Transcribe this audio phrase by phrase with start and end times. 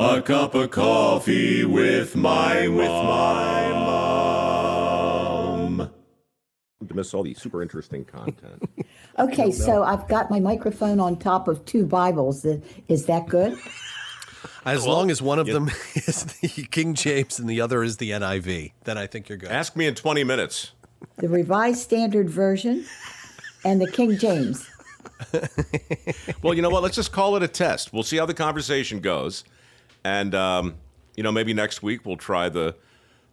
[0.00, 3.68] A cup of coffee with my with my
[5.78, 5.90] mom.
[6.88, 8.62] To miss all the super interesting content.
[9.18, 12.46] Okay, so I've got my microphone on top of two Bibles.
[12.88, 13.58] Is that good?
[14.64, 18.12] As long as one of them is the King James and the other is the
[18.12, 19.50] NIV, then I think you're good.
[19.50, 20.70] Ask me in 20 minutes.
[21.16, 22.86] The Revised Standard Version
[23.62, 24.70] and the King James.
[26.40, 26.82] Well, you know what?
[26.82, 27.92] Let's just call it a test.
[27.92, 29.44] We'll see how the conversation goes,
[30.04, 30.76] and um,
[31.16, 32.76] you know maybe next week we'll try the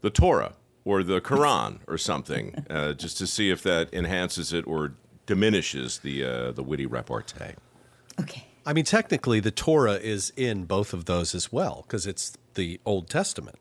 [0.01, 0.53] the Torah
[0.85, 4.93] or the Quran or something, uh, just to see if that enhances it or
[5.25, 7.55] diminishes the uh, the witty repartee.
[8.19, 8.45] Okay.
[8.65, 12.81] I mean, technically, the Torah is in both of those as well because it's the
[12.85, 13.59] Old Testament,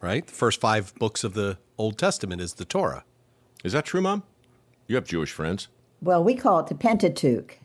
[0.00, 0.26] right?
[0.26, 3.04] The first five books of the Old Testament is the Torah.
[3.62, 4.24] Is that true, Mom?
[4.88, 5.68] You have Jewish friends.
[6.00, 7.58] Well, we call it the Pentateuch.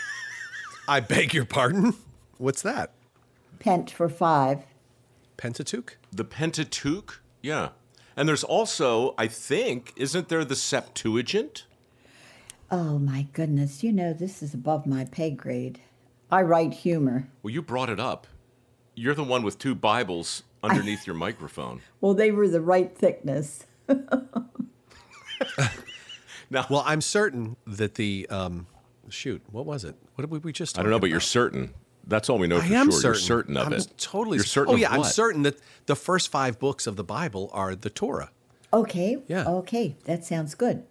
[0.88, 1.94] I beg your pardon?
[2.38, 2.92] What's that?
[3.58, 4.64] Pent for five.
[5.36, 5.96] Pentateuch?
[6.12, 7.70] The Pentateuch, yeah.
[8.16, 11.64] And there's also, I think, isn't there the Septuagint?
[12.70, 15.80] Oh my goodness, you know, this is above my pay grade.
[16.30, 17.28] I write humor.
[17.42, 18.26] Well, you brought it up.
[18.94, 21.80] You're the one with two Bibles underneath your microphone.
[22.00, 23.64] Well, they were the right thickness.
[26.50, 28.66] now, Well, I'm certain that the um,
[29.08, 29.94] shoot, what was it?
[30.14, 30.78] What did we, we just?
[30.78, 31.72] I don't know, talked but you're certain.
[32.08, 33.00] That's all we know I for am sure.
[33.00, 33.08] certain.
[33.08, 33.92] You're certain of I'm it.
[33.98, 34.38] Totally.
[34.38, 37.50] You're certain Oh of yeah, I'm certain that the first five books of the Bible
[37.52, 38.30] are the Torah.
[38.72, 39.18] Okay.
[39.28, 39.46] Yeah.
[39.46, 40.84] Okay, that sounds good.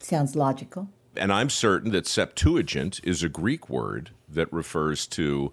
[0.00, 0.88] Sounds logical.
[1.16, 5.52] And I'm certain that Septuagint is a Greek word that refers to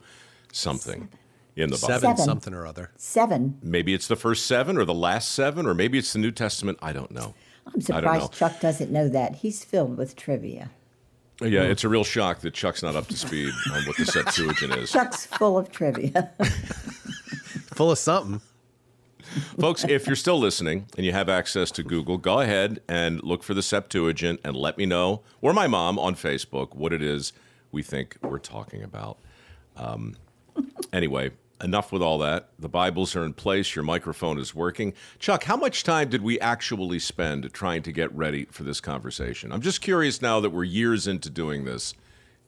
[0.51, 1.09] something
[1.55, 1.87] in the Bible.
[1.87, 2.25] Seven, Seven.
[2.25, 2.91] something or other.
[2.97, 3.57] Seven.
[3.61, 6.77] Maybe it's the first seven or the last seven, or maybe it's the New Testament.
[6.81, 7.33] I don't know.
[7.73, 8.27] I'm surprised know.
[8.29, 9.37] Chuck doesn't know that.
[9.37, 10.69] He's filled with trivia.
[11.41, 14.75] Yeah, it's a real shock that Chuck's not up to speed on what the Septuagint
[14.75, 14.91] is.
[14.91, 16.31] Chuck's full of trivia.
[17.75, 18.41] Full of something.
[19.59, 23.43] Folks, if you're still listening and you have access to Google, go ahead and look
[23.43, 27.33] for the Septuagint and let me know, or my mom on Facebook, what it is
[27.71, 29.19] we think we're talking about.
[29.75, 30.15] Um,
[30.91, 31.31] anyway,
[31.63, 32.49] enough with all that.
[32.59, 33.75] The Bibles are in place.
[33.75, 34.93] Your microphone is working.
[35.19, 39.51] Chuck, how much time did we actually spend trying to get ready for this conversation?
[39.51, 41.93] I'm just curious now that we're years into doing this,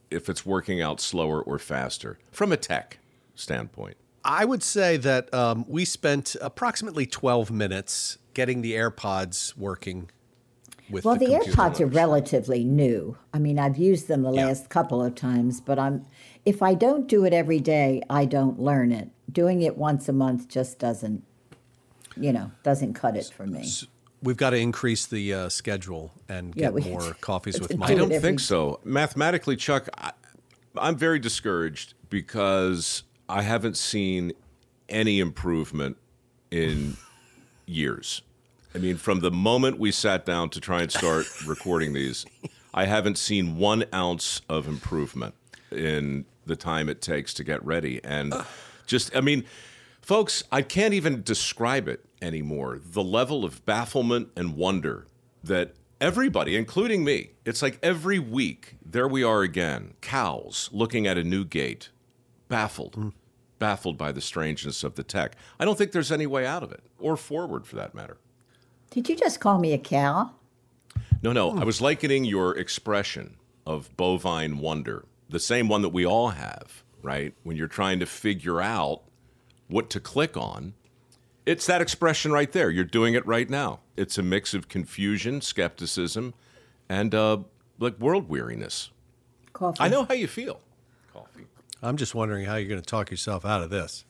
[0.09, 2.99] if it's working out slower or faster from a tech
[3.35, 3.97] standpoint.
[4.23, 10.09] I would say that um, we spent approximately 12 minutes getting the AirPods working.
[10.89, 11.55] With well, the, the, computer.
[11.57, 13.15] AirPods are relatively new.
[13.33, 14.47] I mean, I've used them the Yeah.
[14.47, 16.05] last couple of times, but I'm
[16.49, 19.09] if I don't do it every day, I don't learn it.
[19.31, 21.23] Doing it once a month just doesn't,
[22.17, 23.69] you know, doesn't cut it for me.
[24.23, 27.85] We've got to increase the uh, schedule and get we- more coffees with Do my.
[27.85, 28.79] I don't think so.
[28.83, 30.11] Mathematically, Chuck, I,
[30.75, 34.31] I'm very discouraged because I haven't seen
[34.89, 35.97] any improvement
[36.49, 36.97] in
[37.67, 38.23] years.
[38.73, 42.25] I mean, from the moment we sat down to try and start recording these,
[42.73, 45.35] I haven't seen one ounce of improvement
[45.71, 48.01] in the time it takes to get ready.
[48.03, 48.33] And
[48.85, 49.45] just, I mean,
[50.01, 52.79] folks, I can't even describe it anymore.
[52.83, 55.07] The level of bafflement and wonder
[55.43, 61.17] that everybody, including me, it's like every week, there we are again, cows looking at
[61.17, 61.89] a new gate,
[62.47, 63.13] baffled, mm.
[63.59, 65.35] baffled by the strangeness of the tech.
[65.59, 68.17] I don't think there's any way out of it, or forward for that matter.
[68.89, 70.31] Did you just call me a cow?
[71.21, 76.05] No, no, I was likening your expression of bovine wonder, the same one that we
[76.05, 77.33] all have, right?
[77.43, 79.01] When you're trying to figure out
[79.67, 80.73] what to click on.
[81.45, 82.69] It's that expression right there.
[82.69, 83.79] You're doing it right now.
[83.95, 86.33] It's a mix of confusion, skepticism,
[86.87, 87.39] and uh,
[87.79, 88.89] like world weariness.
[89.53, 89.77] Coffee.
[89.79, 90.59] I know how you feel.
[91.13, 91.45] Coffee.
[91.81, 94.05] I'm just wondering how you're going to talk yourself out of this.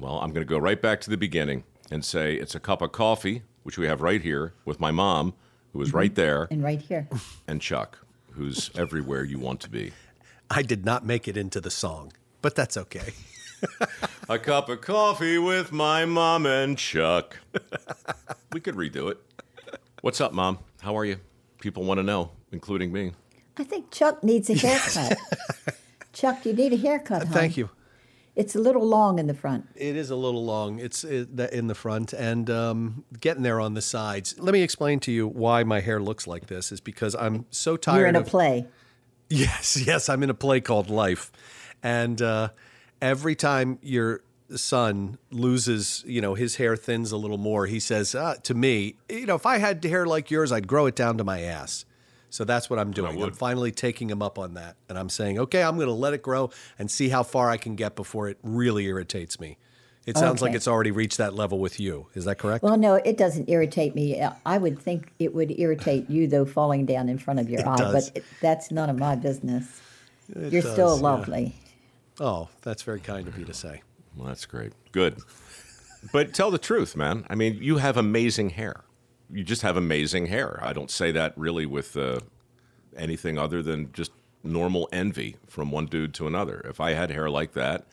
[0.00, 2.80] Well, I'm going to go right back to the beginning and say it's a cup
[2.80, 5.34] of coffee, which we have right here with my mom,
[5.72, 7.08] who is right there, And right here.
[7.46, 7.98] and Chuck,
[8.32, 9.92] who's everywhere you want to be.
[10.50, 12.12] I did not make it into the song,
[12.42, 13.12] but that's okay.
[14.28, 17.38] A cup of coffee with my mom and Chuck.
[18.52, 19.18] we could redo it.
[20.02, 20.58] What's up, mom?
[20.80, 21.16] How are you?
[21.60, 23.12] People want to know, including me.
[23.56, 25.16] I think Chuck needs a haircut.
[26.12, 27.32] Chuck, you need a haircut, hon.
[27.32, 27.70] Thank you.
[28.36, 29.68] It's a little long in the front.
[29.76, 30.80] It is a little long.
[30.80, 34.34] It's uh, in the front and um, getting there on the sides.
[34.38, 36.72] Let me explain to you why my hair looks like this.
[36.72, 38.66] Is because I'm so tired You're in a play.
[39.30, 41.32] Yes, yes, I'm in a play called Life,
[41.82, 42.50] and uh,
[43.00, 44.22] every time your
[44.54, 48.96] son loses, you know, his hair thins a little more, he says uh, to me,
[49.08, 51.84] you know, if I had hair like yours, I'd grow it down to my ass.
[52.30, 53.22] So that's what I'm doing.
[53.22, 54.74] I'm finally taking him up on that.
[54.88, 57.56] And I'm saying, okay, I'm going to let it grow and see how far I
[57.56, 59.56] can get before it really irritates me.
[60.06, 62.08] It sounds like it's already reached that level with you.
[62.14, 62.62] Is that correct?
[62.62, 64.20] Well, no, it doesn't irritate me.
[64.20, 67.66] Uh, I would think it would irritate you, though, falling down in front of your
[67.66, 68.10] eye, does.
[68.10, 69.80] but it, that's none of my business.
[70.28, 71.02] It You're does, still yeah.
[71.02, 71.54] lovely.
[72.20, 73.82] Oh, that's very kind of you to say.
[74.14, 74.72] Well, that's great.
[74.92, 75.18] Good.
[76.12, 77.24] But tell the truth, man.
[77.30, 78.84] I mean, you have amazing hair.
[79.32, 80.60] You just have amazing hair.
[80.62, 82.20] I don't say that really with uh,
[82.94, 84.12] anything other than just
[84.42, 86.60] normal envy from one dude to another.
[86.68, 87.86] If I had hair like that,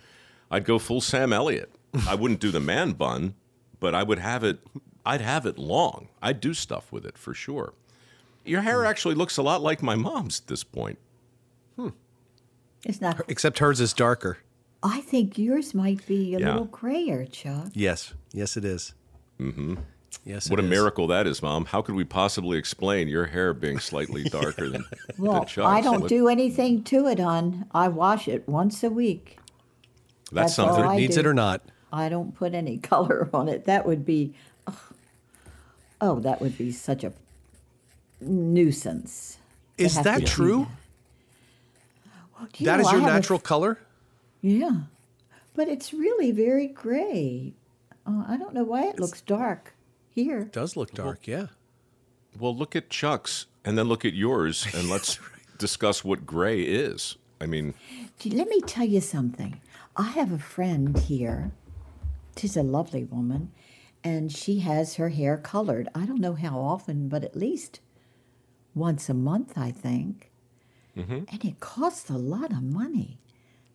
[0.51, 1.73] I'd go full Sam Elliott.
[2.07, 3.35] I wouldn't do the man bun,
[3.79, 4.59] but I would have it.
[5.05, 6.07] I'd have it long.
[6.21, 7.73] I'd do stuff with it for sure.
[8.45, 10.97] Your hair actually looks a lot like my mom's at this point.
[12.83, 13.21] It's not.
[13.27, 14.39] Except hers is darker.
[14.81, 16.53] I think yours might be a Yeah.
[16.53, 17.67] little grayer, Chuck.
[17.73, 18.15] Yes.
[18.33, 18.95] Yes, it is.
[19.39, 19.75] Mm-hmm.
[20.25, 20.49] Yes.
[20.49, 20.69] What a is.
[20.69, 21.65] miracle that is, Mom.
[21.65, 24.83] How could we possibly explain your hair being slightly darker than,
[25.19, 25.57] Well, than Chuck's?
[25.67, 27.67] I don't What- do anything to it, hon.
[27.71, 29.37] I wash it once a week.
[30.31, 30.85] That's that's all something.
[30.91, 31.19] I Needs do.
[31.19, 31.61] it or not.
[31.91, 33.65] I don't put any color on it.
[33.65, 34.33] That would be,
[34.67, 34.75] ugh.
[35.99, 37.13] oh, that would be such a
[38.19, 39.37] nuisance.
[39.77, 40.67] Is that true?
[42.39, 42.51] that.
[42.53, 43.77] Do you That know, is your have a natural color?
[44.41, 44.81] Yeah,
[45.55, 47.53] but it's really very gray.
[48.05, 49.73] Uh, I don't know why it looks dark
[50.09, 50.45] here.
[50.45, 51.47] does look dark, yeah.
[52.39, 55.19] Well, look at Chuck's and then look at yours, and let's
[55.59, 57.15] discuss what gray is.
[57.39, 57.73] I mean,
[58.25, 59.59] Let me tell you something.
[59.95, 61.51] I have a friend here.
[62.41, 63.51] She's a lovely woman,
[64.03, 65.87] and she has her hair colored.
[65.93, 67.81] I don't know how often, but at least
[68.73, 70.31] once a month, I think.
[70.97, 71.19] Mm-hmm.
[71.31, 73.19] And it costs a lot of money.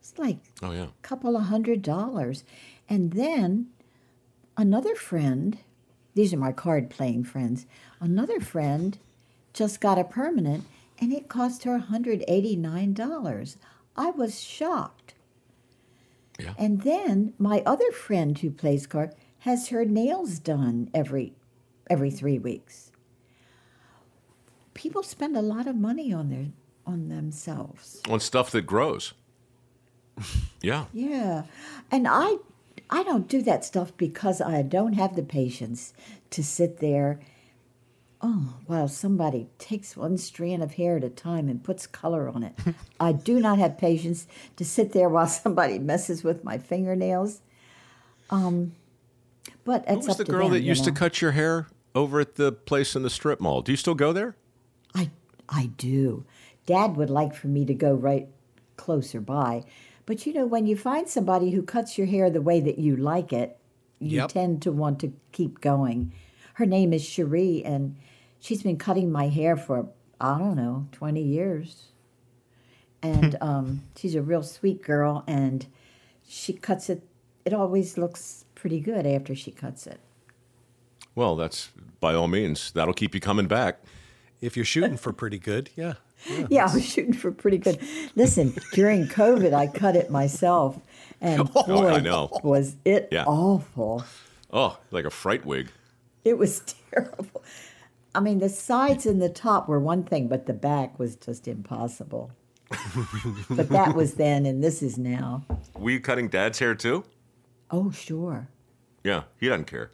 [0.00, 2.42] It's like oh yeah, a couple of hundred dollars.
[2.88, 3.68] And then
[4.56, 5.58] another friend,
[6.14, 7.66] these are my card playing friends,
[8.00, 8.98] another friend
[9.52, 10.64] just got a permanent
[10.98, 13.56] and it cost her $189.
[13.96, 15.05] I was shocked.
[16.38, 16.54] Yeah.
[16.58, 21.34] And then my other friend who plays card has her nails done every
[21.88, 22.90] every 3 weeks.
[24.74, 26.46] People spend a lot of money on their
[26.86, 28.00] on themselves.
[28.08, 29.14] On stuff that grows.
[30.62, 30.86] Yeah.
[30.92, 31.44] Yeah.
[31.92, 32.38] And I
[32.90, 35.92] I don't do that stuff because I don't have the patience
[36.30, 37.20] to sit there
[38.26, 42.42] oh while somebody takes one strand of hair at a time and puts color on
[42.42, 42.54] it.
[43.00, 44.26] I do not have patience
[44.56, 47.40] to sit there while somebody messes with my fingernails.
[48.30, 48.72] Um
[49.64, 52.52] but Who was the girl them, that used to cut your hair over at the
[52.52, 53.62] place in the strip mall?
[53.62, 54.36] Do you still go there?
[54.94, 55.10] I
[55.48, 56.24] I do.
[56.66, 58.28] Dad would like for me to go right
[58.76, 59.64] closer by.
[60.04, 62.96] But you know, when you find somebody who cuts your hair the way that you
[62.96, 63.56] like it,
[63.98, 64.28] you Yep.
[64.28, 66.12] tend to want to keep going.
[66.54, 67.96] Her name is Cherie, and
[68.46, 69.88] she's been cutting my hair for,
[70.20, 71.86] I don't know, 20 years.
[73.02, 75.66] And um, she's a real sweet girl, and
[76.26, 77.02] she cuts it,
[77.44, 79.98] it always looks pretty good after she cuts it.
[81.16, 81.70] Well, that's
[82.00, 82.70] by all means.
[82.72, 83.80] That'll keep you coming back.
[84.40, 85.94] If you're shooting for pretty good, yeah.
[86.48, 87.80] Yeah, I was shooting for pretty good.
[88.14, 90.78] Listen, during COVID, I cut it myself,
[91.20, 92.30] and boy, Oh, I know.
[92.44, 93.24] was it Yeah.
[93.24, 94.04] awful.
[94.52, 95.70] Oh, like a fright wig.
[96.24, 96.62] It was
[96.92, 97.42] terrible.
[98.16, 101.46] I mean, the sides and the top were one thing, but the back was just
[101.46, 102.32] impossible.
[103.50, 105.44] but that was then, and this is now.
[105.74, 107.04] Were you cutting Dad's hair too?
[107.70, 108.48] Oh, sure.
[109.04, 109.92] Yeah, he doesn't care.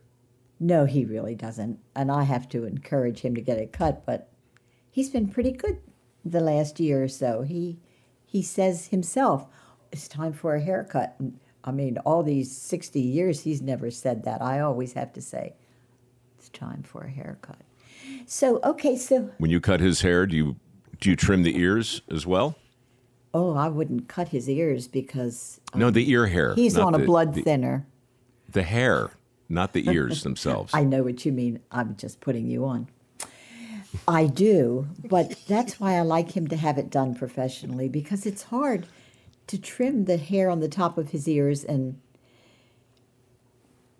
[0.60, 1.80] No, he really doesn't.
[1.96, 4.28] And I have to encourage him to get it cut, but
[4.88, 5.78] he's been pretty good
[6.24, 7.42] the last year or so.
[7.42, 7.80] He
[8.24, 9.48] he says himself,
[9.90, 11.16] it's time for a haircut.
[11.18, 14.40] And, I mean, all these 60 years, he's never said that.
[14.40, 15.54] I always have to say,
[16.38, 17.58] it's time for a haircut.
[18.26, 20.56] So, okay, so, When you cut his hair, do you
[21.00, 22.56] do you trim the ears as well?
[23.34, 26.54] oh, I wouldn't cut his ears because um, No, the ear hair.
[26.54, 27.86] he's on a the- blood the, thinner.
[28.50, 29.10] The hair,
[29.48, 30.74] not the ears themselves.
[30.74, 31.60] I know what you mean.
[31.70, 32.88] I'm just putting you on.
[34.06, 38.44] I do, but that's why I like him to have it done professionally because it's
[38.44, 38.86] hard
[39.46, 41.64] to trim the hair on the top of his ears.
[41.64, 41.98] And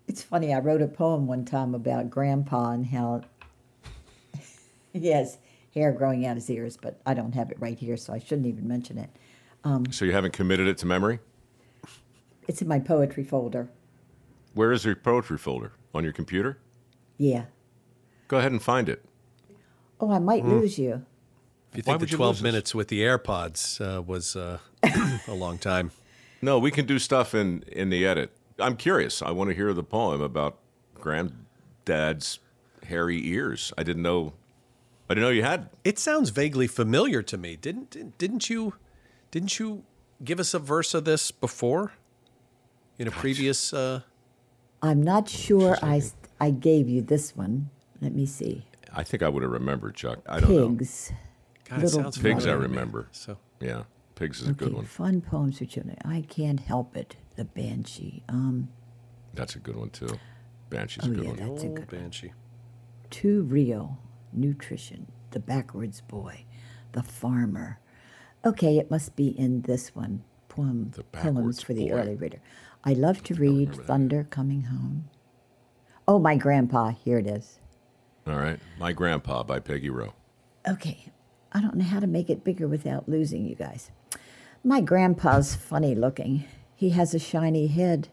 [0.07, 3.21] it's funny, I wrote a poem one time about grandpa and how
[5.01, 5.37] he has
[5.73, 8.47] hair growing out his ears, but I don't have it right here, so I shouldn't
[8.47, 9.09] even mention it.
[9.91, 11.19] so you haven't committed it to memory?
[12.47, 13.69] It's in my poetry folder.
[14.53, 15.71] Where is your poetry folder?
[15.95, 16.57] On your computer?
[17.17, 17.45] Yeah.
[18.27, 19.05] Go ahead and find it.
[19.99, 21.05] Oh, I might lose you.
[21.71, 22.43] If you Why think the you 12 lose this?
[22.43, 24.57] minutes with the AirPods uh, was uh,
[25.27, 25.91] a long time.
[26.41, 28.31] No, we can do stuff in in the edit.
[28.59, 29.21] I'm curious.
[29.21, 30.57] I want to hear the poem about
[30.95, 32.39] granddad's
[32.85, 33.71] hairy ears.
[33.77, 34.33] I didn't know
[35.09, 35.69] I didn't know you had.
[35.83, 37.55] It sounds vaguely familiar to me.
[37.55, 38.75] Didn't didn't- didn't you
[39.31, 39.83] didn't you
[40.23, 41.93] give us a verse of this before
[42.97, 43.73] in a previous?
[43.73, 44.01] Uh,
[44.81, 46.01] I'm not sure I
[46.39, 47.69] I gave you this one.
[48.01, 48.65] Let me see.
[48.93, 50.19] I think I would have remembered, Chuck.
[50.27, 50.69] I don't know.
[50.69, 51.11] Pigs.
[51.69, 52.75] God, it Little sounds Pigs, I familiar to me.
[52.75, 53.07] remember.
[53.11, 53.83] So Yeah,
[54.15, 54.85] Pigs is a good Okay, one.
[54.85, 55.97] Fun poems for children.
[56.05, 57.15] I can't help it.
[57.35, 58.23] The Banshee.
[58.29, 58.69] Um,
[59.33, 60.19] That's a good one too.
[60.69, 61.37] Banshee's Oh, a good yeah, one.
[61.37, 62.01] That's a old good one.
[62.01, 62.33] banshee.
[63.09, 63.97] too real.
[64.33, 65.07] Nutrition.
[65.31, 66.45] The backwards boy.
[66.91, 67.79] The farmer.
[68.45, 70.23] Okay, it must be in this one.
[70.49, 71.95] Poem, poems for the boy.
[71.95, 72.39] early reader.
[72.83, 75.09] I love to read Thunder Coming Home.
[76.07, 76.89] Oh, my grandpa.
[76.89, 77.59] Here it is.
[78.27, 78.59] All right.
[78.79, 80.13] My Grandpa by Peggy Rowe.
[80.67, 81.11] Okay,
[81.51, 83.91] I don't know how to make it bigger without losing you guys.
[84.63, 86.45] My grandpa's funny looking.
[86.75, 88.07] He has a shiny head.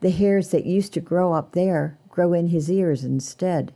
[0.00, 3.72] The hairs that used to grow up there grow in his ears instead.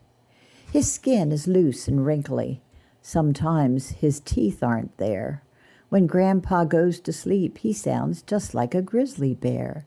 [0.72, 2.60] His skin is loose and wrinkly.
[3.02, 5.42] Sometimes his teeth aren't there.
[5.88, 9.86] When Grandpa goes to sleep, he sounds just like a grizzly bear.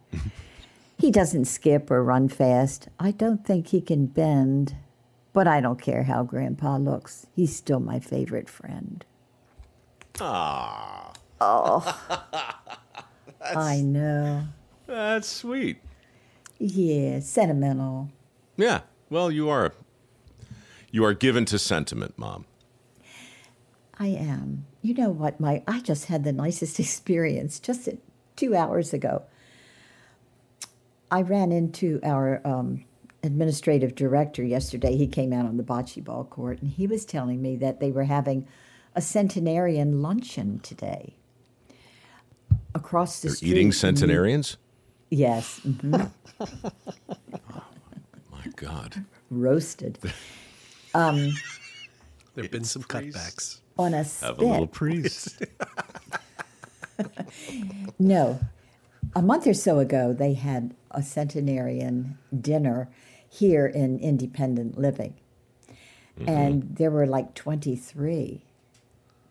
[0.97, 2.87] he doesn't skip or run fast.
[2.99, 4.75] I don't think he can bend.
[5.33, 7.27] But I don't care how Grandpa looks.
[7.35, 9.05] He's still my favorite friend.
[10.19, 11.99] Ah, Oh.
[13.55, 14.43] I know.
[14.87, 15.77] that's sweet.
[16.57, 18.09] Yeah, sentimental.
[18.57, 18.81] Yeah.
[19.09, 19.73] Well, you are.
[20.91, 22.45] You are given to sentiment, Mom.
[23.97, 24.65] I am.
[24.81, 25.39] You know what?
[25.39, 27.89] My I just had the nicest experience just
[28.35, 29.23] two hours ago.
[31.11, 32.85] I ran into our um,
[33.23, 34.95] administrative director yesterday.
[34.95, 37.91] He came out on the bocce ball court, and he was telling me that they
[37.91, 38.47] were having
[38.95, 41.15] a centenarian luncheon today
[42.75, 43.49] across the They're street.
[43.51, 44.57] eating centenarians.
[45.09, 46.11] Yes, mhm,
[48.31, 49.03] My God.
[49.31, 49.97] roasted
[50.93, 51.33] Um,
[52.35, 53.59] There've been some cutbacks.
[53.77, 55.41] on a Have a little priest.
[57.97, 58.39] No.
[59.15, 62.89] A month or so ago, they had a centenarian dinner
[63.29, 65.13] here in Independent Living.
[66.19, 66.29] Mm-hmm.
[66.29, 68.41] And there were like 23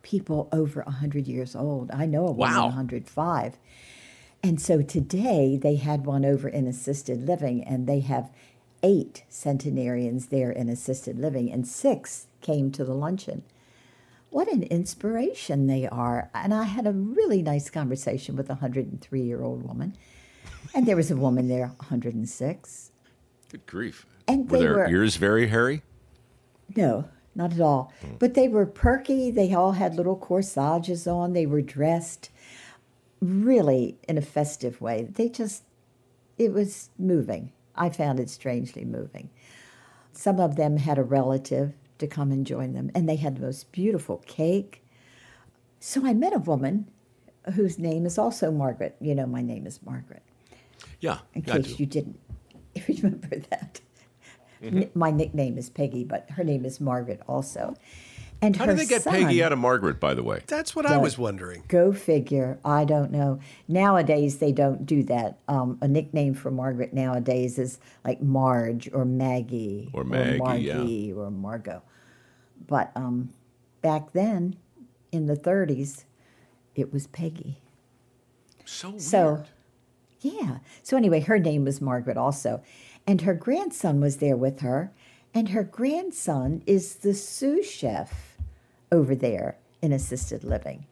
[0.03, 1.91] people over 100 years old.
[1.91, 2.65] I know a woman Wow.
[2.67, 3.59] 105.
[4.43, 8.31] And so today they had one over in assisted living, and they have
[8.83, 13.43] eight centenarians there in assisted living, and six came to the luncheon
[14.31, 16.31] what an inspiration they are.
[16.35, 19.97] And I had a really nice conversation with a 103 year old woman.
[20.75, 22.91] And there was a woman there, 106.
[23.51, 24.07] Good grief.
[24.27, 25.83] And were their were- ears very hairy?
[26.77, 27.93] No, not at all.
[28.03, 28.17] Hmm.
[28.19, 29.31] But they were perky.
[29.31, 31.33] They all had little corsages on.
[31.33, 32.31] They were dressed
[33.21, 35.09] really in a festive way.
[35.11, 35.63] They just,
[36.37, 37.53] it was moving.
[37.79, 39.31] I found it strangely moving.
[40.13, 43.43] Some of them had a relative to come and join them, and they had the
[43.43, 44.85] most beautiful cake.
[45.81, 46.89] So I met a woman
[47.55, 48.97] whose name is also Margaret.
[49.01, 50.23] You know, my name is Margaret,
[51.01, 51.19] Yeah.
[51.35, 52.19] in case you didn't
[52.89, 53.81] remember that.
[54.63, 57.75] N- My nickname is Peggy, but her name is Margaret also.
[58.41, 60.43] And How her did they get son, Peggy out of Margaret, by the way?
[60.47, 61.65] That's what I was wondering.
[61.67, 62.59] Go figure.
[62.65, 63.41] I don't know.
[63.67, 65.39] Nowadays, they don't do that.
[65.49, 70.77] Um, a nickname for Margaret nowadays is like Marge or Maggie Or Maggie, yeah.
[70.77, 71.83] Margie or Margot.
[72.69, 73.31] But um,
[73.83, 74.57] back then,
[75.11, 76.05] in the 30s,
[76.77, 77.59] it was Peggy.
[78.65, 79.03] So weird.
[79.03, 79.45] So,
[80.21, 80.59] yeah.
[80.85, 82.63] So anyway, her name was Margaret also,
[83.05, 84.93] and her grandson was there with her,
[85.35, 88.28] and her grandson is the sous chef
[88.91, 90.87] over there in assisted living,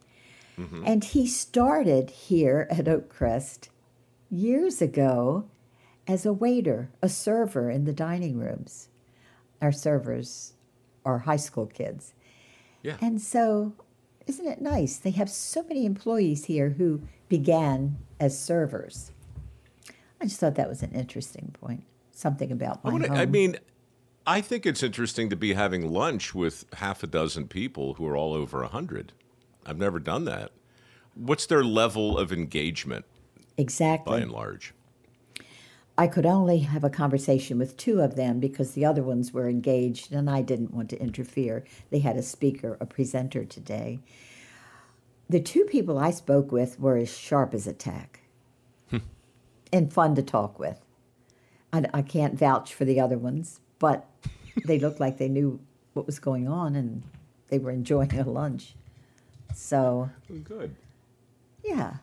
[0.59, 0.83] mm-hmm.
[0.87, 3.69] and he started here at Oakcrest
[4.31, 5.45] years ago
[6.07, 8.89] as a waiter, a server in the dining rooms.
[9.61, 10.53] Our servers
[11.05, 12.13] are high school kids.
[12.83, 12.97] yeah.
[13.01, 13.75] And so,
[14.27, 14.97] isn't it nice?
[14.99, 19.13] They have so many employees here who began as servers.
[20.21, 21.85] I just thought that was an interesting point.
[22.13, 23.17] Something about I, my wanna- home.
[23.19, 23.57] I mean,
[24.27, 28.17] I think it's interesting to be having lunch with half a dozen people who are
[28.17, 29.13] all over 100.
[29.65, 30.51] I've never done that.
[31.15, 33.05] What's their level of engagement
[33.57, 34.11] Exactly.
[34.11, 34.75] by and large?
[35.97, 39.49] I could only have a conversation with two of them because the other ones were
[39.49, 41.65] engaged and I didn't want to interfere.
[41.91, 44.01] They had a speaker, a presenter today.
[45.29, 48.21] The two people I spoke with were as sharp as a tack
[48.91, 48.99] hmm.
[49.73, 50.81] and fun to talk with.
[51.73, 54.07] I, I can't vouch for the other ones, but
[54.65, 55.61] they looked like they knew
[55.95, 57.03] what was going on and
[57.49, 58.75] they were enjoying a lunch.
[59.55, 60.75] So, oh, Good.
[61.65, 61.95] yeah,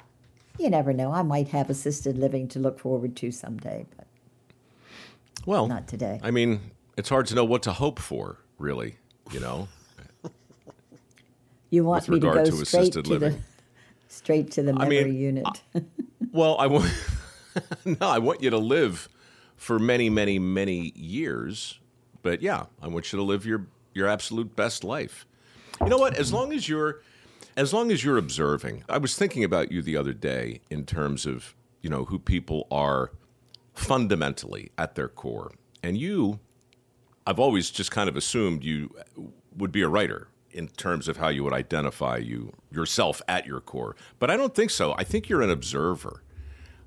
[0.58, 1.12] you never know.
[1.12, 4.08] I might have assisted living to look forward to someday, but
[5.46, 6.20] Well, Not today.
[6.24, 8.98] I mean, it's hard to know what to hope for, really.
[9.32, 9.68] You know,
[11.70, 13.32] You want with me to go to straight assisted to living.
[13.34, 13.40] the
[14.14, 15.62] straight to the I memory mean, unit.
[16.32, 16.92] Well, I want
[17.86, 19.08] no, I want you to live
[19.56, 21.78] for many, many, many years.
[22.24, 25.28] But yeah, I want you to live your your absolute best life.
[25.82, 26.18] You know what?
[26.18, 27.02] As long as you're
[27.56, 28.84] as long as you're observing.
[28.90, 32.66] I was thinking about you the other day in terms of, you know, who people
[32.72, 33.12] are
[33.76, 35.52] fundamentally at their core.
[35.84, 36.40] And you
[37.26, 38.90] I've always just kind of assumed you
[39.56, 43.62] would be a writer in terms of how you would identify you yourself at your
[43.62, 43.96] core.
[44.20, 44.94] But I don't think so.
[44.98, 46.24] I think you're an observer.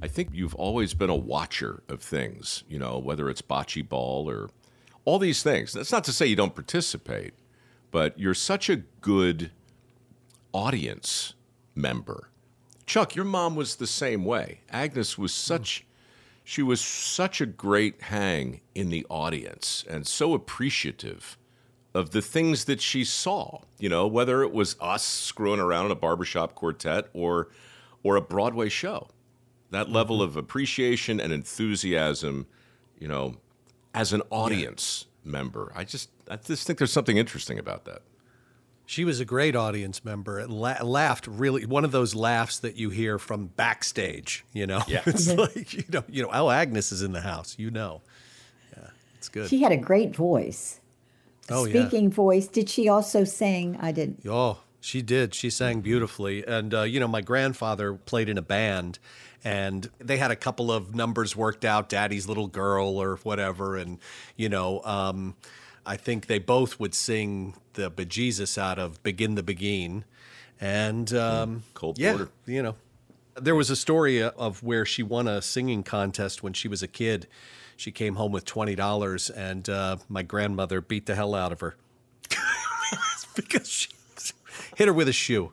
[0.01, 4.29] I think you've always been a watcher of things, you know, whether it's bocce ball
[4.31, 4.51] or
[5.07, 5.73] all these things.
[5.73, 7.33] That's not to say you don't participate,
[7.91, 9.53] but you're such a good
[10.53, 11.33] audience
[11.75, 12.29] member.
[12.85, 14.61] Chuck, your mom was the same way.
[14.71, 15.87] Agnes was such
[16.45, 21.37] she was such a great hang in the audience and so appreciative
[21.93, 25.91] of the things that she saw, you know, whether it was us screwing around in
[25.91, 27.49] a barbershop quartet or
[28.03, 29.09] or a Broadway show.
[29.71, 30.29] That level mm-hmm.
[30.29, 32.47] of appreciation and enthusiasm,
[32.99, 33.37] you know,
[33.97, 35.73] as an audience member.
[35.75, 38.03] I just I just think there's something interesting about that.
[38.89, 42.77] She was a great audience member and la- laughed really one of those laughs that
[42.77, 44.83] you hear from backstage, you know.
[44.87, 45.03] Yeah.
[45.07, 48.03] it's like you know, you know, oh Agnes is in the house, you know.
[48.77, 49.49] Yeah, it's good.
[49.49, 50.81] she had a great voice.
[51.49, 51.87] Oh, yeah.
[51.87, 52.49] Speaking voice.
[52.49, 53.79] Did she also sing?
[53.81, 54.23] I didn't.
[54.29, 55.35] Oh, she did.
[55.35, 56.45] She sang beautifully.
[56.45, 58.99] And, uh, you know, my grandfather played in a band
[59.45, 63.77] and they had a couple of numbers worked out, Daddy's Little Girl or whatever.
[63.77, 63.99] And,
[64.37, 65.37] you know, um,
[65.85, 70.05] I think they both would sing the bejesus out of Begin the Beguine.
[70.61, 72.75] And, um, Cold yeah, you know,
[73.35, 76.89] there was a story of where she won a singing contest when she was a
[76.89, 77.27] kid.
[77.77, 81.61] She came home with twenty dollars, and uh, my grandmother beat the hell out of
[81.61, 81.77] her
[83.37, 83.91] because she
[84.77, 85.53] hit her with a shoe.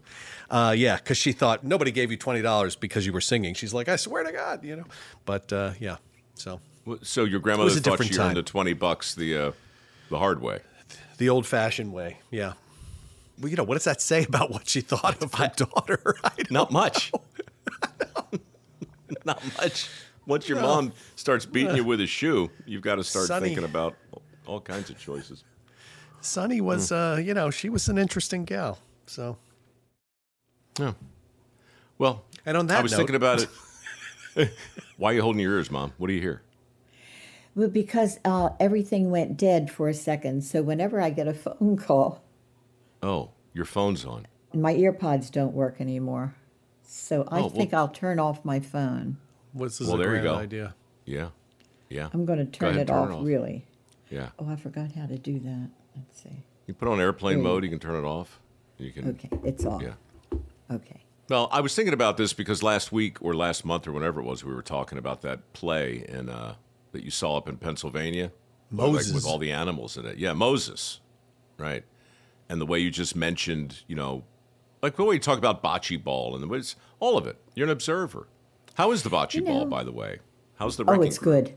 [0.53, 3.55] Uh, yeah, because she thought nobody gave you twenty dollars because you were singing.
[3.55, 4.83] She's like, I swear to God, you know.
[5.25, 5.97] But uh, yeah,
[6.35, 6.59] so
[7.01, 9.51] So your grandmother thought she earned the 20 bucks the uh,
[10.09, 10.59] the hard way.
[11.17, 12.53] the old-fashioned way, yeah.
[13.39, 16.15] Well, you know, what does that say about what she thought of her daughter?
[16.51, 17.11] Not much.
[19.25, 19.89] Not much.
[20.27, 23.47] Once your mom starts beating you with a shoe, you've got to start Sonny.
[23.47, 23.95] thinking about
[24.45, 25.43] all kinds of choices.
[26.21, 28.77] Sonny was, uh, you know, she was an interesting gal.
[29.07, 29.37] So,
[30.79, 30.93] Yeah.
[31.97, 33.45] Well, And on that I was note- thinking about
[34.35, 34.49] it.
[34.97, 35.93] Why are you holding your ears, Mom?
[35.97, 36.41] What do you hear?
[37.55, 40.43] Well, because uh, everything went dead for a second.
[40.43, 42.23] So whenever I get a phone call,
[43.03, 44.25] Oh, your phone's on.
[44.53, 46.33] my earpods don't work anymore.
[46.83, 49.17] So I Oh, well- think I'll turn off my phone.
[49.51, 50.35] what's this Well, a there you go.
[50.35, 50.73] idea?
[51.05, 51.29] Yeah.
[51.89, 52.09] Yeah.
[52.13, 53.25] I'm going to turn ahead, it turn off, it off.
[53.25, 53.65] really.
[54.09, 54.29] Yeah.
[54.39, 55.69] Oh, I forgot how to do that.
[55.95, 56.43] Let's see.
[56.65, 58.39] You put on airplane There mode, you can turn it off.
[58.79, 59.81] You can Okay, it's off.
[59.81, 59.93] Yeah.
[60.73, 61.03] Okay.
[61.29, 64.23] Well, I was thinking about this because last week or last month or whenever it
[64.25, 66.55] was, we were talking about that play in uh,
[66.91, 68.31] that you saw up in Pennsylvania,
[68.71, 69.13] Like, Moses.
[69.13, 70.17] with all the animals in it.
[70.17, 70.99] Yeah, Moses,
[71.57, 71.83] right?
[72.49, 74.23] And the way you just mentioned, you know,
[74.81, 77.37] like the way you talk about bocce ball and the way it's all of it.
[77.55, 78.27] You're an observer.
[78.75, 80.19] How is the bocce You ball, by the way?
[80.57, 81.45] How's the Oh, it's group?
[81.45, 81.53] good.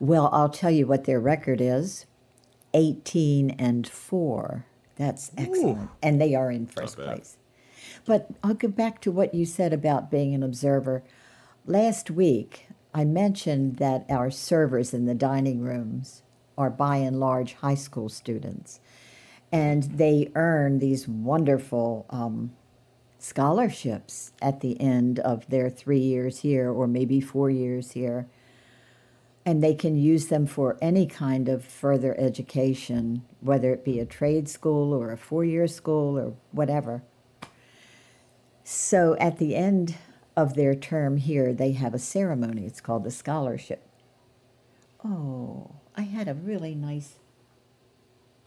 [0.00, 2.06] Well, I'll tell you what their record is
[2.74, 4.64] 18 and 4.
[4.96, 5.90] That's excellent.
[6.02, 7.36] And they are in first place.
[8.04, 11.02] But I'll go back to what you said about being an observer.
[11.66, 16.22] Last week, I mentioned that our servers in the dining rooms
[16.58, 18.80] are by and large high school students.
[19.52, 22.52] And they earn these wonderful um,
[23.18, 28.26] scholarships at the end of their three years here, or maybe four years here
[29.44, 34.04] and they can use them for any kind of further education, whether it be a
[34.04, 37.02] trade school or a four year school or whatever.
[38.72, 39.96] So at the end
[40.36, 42.66] of their term here, they have a ceremony.
[42.66, 43.82] It's called the scholarship.
[45.04, 47.16] Oh, I had a really nice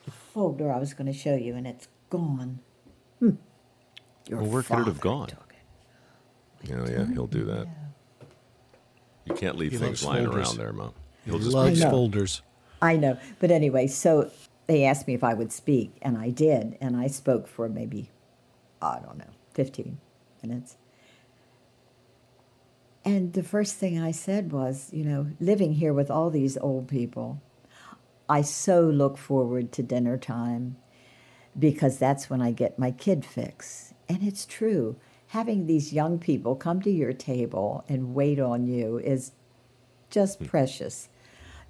[0.10, 2.60] folder I was going to show you, and it's gone.
[3.20, 3.32] Hmm.
[4.30, 5.28] Your Well, where could it have gone?
[5.28, 5.54] took
[6.64, 6.70] it.
[6.70, 7.68] Yeah, yeah, he'll do that.
[9.26, 10.48] You can't leave He things lying folders.
[10.48, 10.94] around there, Mom.
[11.26, 12.42] He He'll just loves I folders.
[12.82, 13.18] I know.
[13.40, 14.32] But anyway, so
[14.68, 16.78] they asked me if I would speak, and I did.
[16.80, 18.10] And I spoke for maybe,
[18.82, 19.98] I don't know, 15
[20.44, 20.78] minutes.
[23.06, 26.88] And the first thing I said was, you know, living here with all these old
[26.88, 27.42] people,
[28.30, 30.78] I so look forward to dinner time
[31.58, 33.94] because that's when I get my kid fix.
[34.08, 34.96] And it's true.
[35.28, 39.34] Having these young people come to your table and wait on you is
[40.10, 40.46] just hmm.
[40.46, 41.10] precious.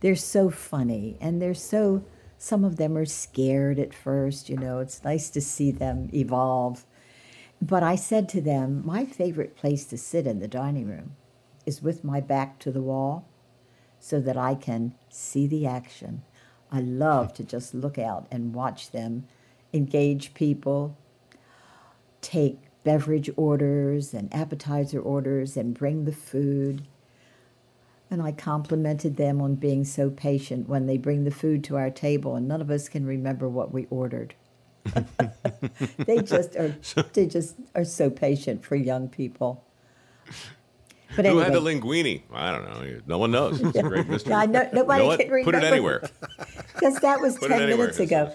[0.02, 2.04] They're so funny and they're so,
[2.38, 4.80] some of them are scared at first, you know.
[4.80, 6.86] It's nice to see them evolve
[7.64, 11.16] But I said to them, my favorite place to sit in the dining room
[11.66, 13.26] is with my back to the wall
[14.02, 16.24] so that I can see the action.
[16.70, 19.28] I love to just look out and watch them
[19.72, 20.98] engage people,
[22.20, 26.86] take beverage orders and appetizer orders and bring the food.
[28.12, 31.90] And I complimented them on being so patient when they bring the food to our
[31.90, 34.36] table and none of us can remember what we ordered.
[35.98, 36.76] they just are
[37.14, 39.64] they just are so patient for young people.
[41.16, 42.22] But Who anyway, had the linguine?
[42.34, 43.02] I don't know.
[43.06, 43.62] No one knows.
[43.62, 44.34] It's a great mystery.
[44.34, 46.10] I know- nobody You know can Put it anywhere.
[46.74, 48.34] because that was Put 10 anywhere, minutes ago.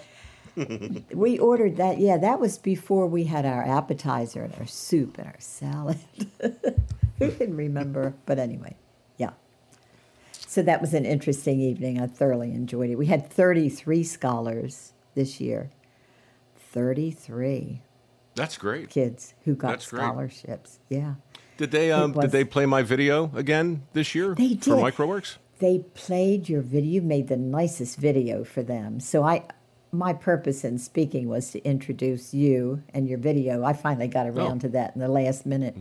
[1.13, 1.99] we ordered that.
[1.99, 5.97] Yeah, that was before we had our appetizer and our soup and our salad.
[7.19, 8.13] Who can remember?
[8.25, 8.77] But anyway,
[9.17, 9.31] yeah.
[10.31, 11.99] So that was an interesting evening.
[12.01, 12.95] I thoroughly enjoyed it.
[12.95, 15.69] We had 33 scholars this year.
[16.71, 17.81] 33
[18.35, 18.89] That's great.
[18.89, 20.01] kids who got That's great.
[20.03, 20.79] scholarships.
[20.89, 21.15] Yeah.
[21.57, 24.63] Did they um, was- did they play my video again this year They did.
[24.63, 24.75] for.
[24.75, 25.37] mikeroweWORKS?
[25.59, 29.43] they played your video you made the nicest video for them so i
[29.91, 34.57] my purpose in speaking was to introduce you and your video i finally got around
[34.59, 34.59] Oh.
[34.59, 35.75] to that in the last minute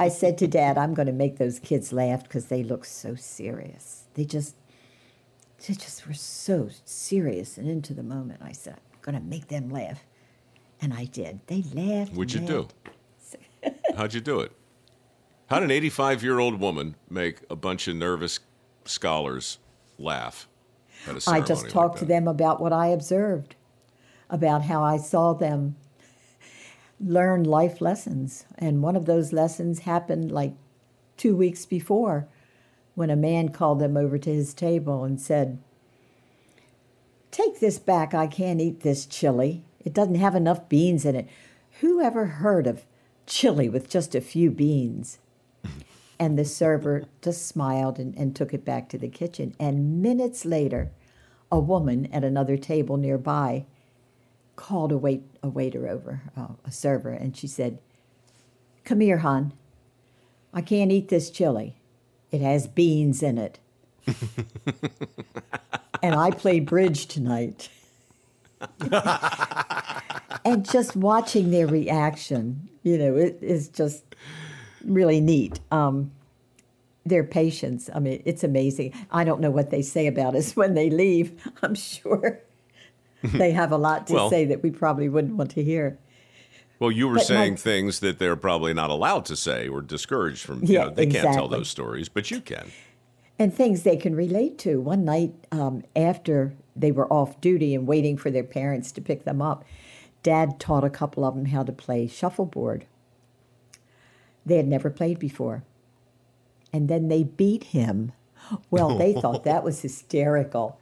[0.00, 3.14] i said to dad i'm going to make those kids laugh because they look so
[3.14, 4.56] serious they just
[5.68, 9.70] they just were so serious and into the moment i said going to make them
[9.70, 10.04] laugh
[10.80, 12.68] and i did they laughed What'd you and do?
[13.96, 14.52] How'd you do it?
[15.48, 18.40] How'd an 85 year old woman make a bunch of nervous
[18.84, 19.58] scholars
[19.98, 20.48] laugh
[21.06, 23.56] at a I just like talked to them about what I observed,
[24.28, 25.76] about how I saw them
[27.00, 28.44] learn life lessons.
[28.58, 30.54] And one of those lessons happened like
[31.16, 32.28] two weeks before
[32.94, 35.58] when a man called them over to his table and said,
[37.30, 38.12] Take this back.
[38.12, 39.64] I can't eat this chili.
[39.84, 41.28] It doesn't have enough beans in it.
[41.80, 42.84] Who ever heard of
[43.26, 45.18] chili with just a few beans?
[46.18, 49.54] And the server just smiled and, and took it back to the kitchen.
[49.58, 50.90] And minutes later,
[51.50, 53.64] a woman at another table nearby
[54.54, 57.78] called a, wait, a waiter over, uh, a server, and she said,
[58.84, 59.54] Come here, hon.
[60.52, 61.76] I can't eat this chili.
[62.30, 63.58] It has beans in it.
[66.02, 67.68] and I play bridge tonight.
[70.44, 74.04] and just watching their reaction, you know, it is just
[74.84, 75.60] really neat.
[75.70, 76.10] Um,
[77.06, 78.92] their patience, I mean, it's amazing.
[79.10, 81.32] I don't know what they say about us when they leave.
[81.62, 82.40] I'm sure
[83.22, 85.98] they have a lot to Well- say that we probably wouldn't want to hear.
[86.78, 89.82] Well, you were But saying my- things that they're probably not allowed to say or
[89.82, 90.64] discouraged from.
[90.64, 92.70] You Yeah, know, they can't tell those stories, but you can.
[93.40, 94.78] And things they can relate to.
[94.82, 99.24] One night um, after they were off duty and waiting for their parents to pick
[99.24, 99.64] them up,
[100.22, 102.84] Dad taught a couple of them how to play shuffleboard.
[104.44, 105.64] They had never played before.
[106.70, 108.12] And then they beat him.
[108.70, 110.78] Well, they thought that was hysterical.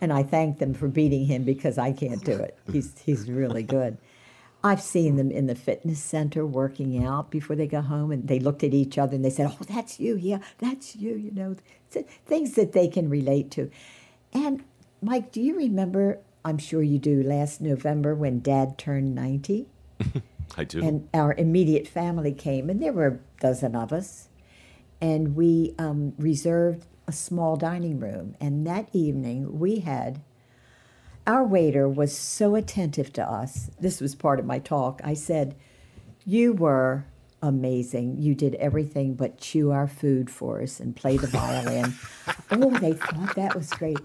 [0.00, 2.58] And I thanked them for beating him because I can't do it.
[2.70, 3.96] He's, he's really good.
[4.66, 8.40] I've seen them in the fitness center working out before they go home, and they
[8.40, 11.56] looked at each other and they said, "Oh, that's you, yeah, that's you." You know,
[12.26, 13.70] things that they can relate to.
[14.32, 14.64] And
[15.00, 16.18] Mike, do you remember?
[16.44, 17.22] I'm sure you do.
[17.22, 19.68] Last November when Dad turned ninety,
[20.56, 20.82] I do.
[20.82, 24.28] and our immediate family came, and there were a dozen of us,
[25.00, 28.34] and we um, reserved a small dining room.
[28.40, 30.22] And that evening, we had
[31.26, 33.70] our waiter was so attentive to us.
[33.80, 35.00] This was part of my talk.
[35.04, 35.56] I said,
[36.24, 37.04] You were
[37.42, 38.16] amazing.
[38.18, 41.94] You did everything but chew our food for us and play the violin.
[42.50, 43.98] oh, they thought that was great.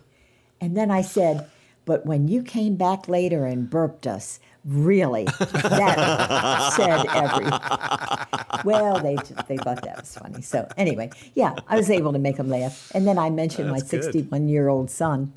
[0.60, 1.50] And then I said,
[1.86, 8.66] But when you came back later and burped us, really, that said everything.
[8.66, 9.16] Well, they,
[9.48, 10.42] they thought that was funny.
[10.42, 12.92] So, anyway, yeah, I was able to make them laugh.
[12.94, 14.04] And then I mentioned my That's good.
[14.04, 15.34] 61 year old son.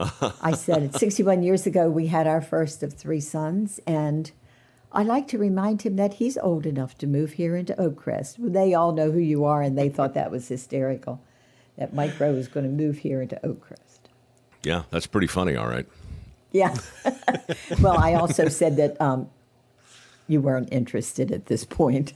[0.00, 4.30] I said, 61 years ago, we had our first of three sons, and
[4.92, 8.38] I like to remind him that he's old enough to move here into Oakcrest.
[8.38, 11.22] Well, They all know who you are, and they thought that was hysterical,
[11.78, 14.00] that Mike Rowe was going to move here into Oakcrest.
[14.62, 15.56] yeah, that's pretty funny.
[15.56, 15.86] All right.
[16.52, 16.76] Yeah.
[17.80, 19.28] well, I also said that um,
[20.28, 22.12] you weren't interested at this point.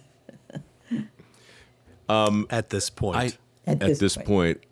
[2.09, 3.25] At this point, I
[3.67, 4.27] At at, this this, point.
[4.27, 4.65] point.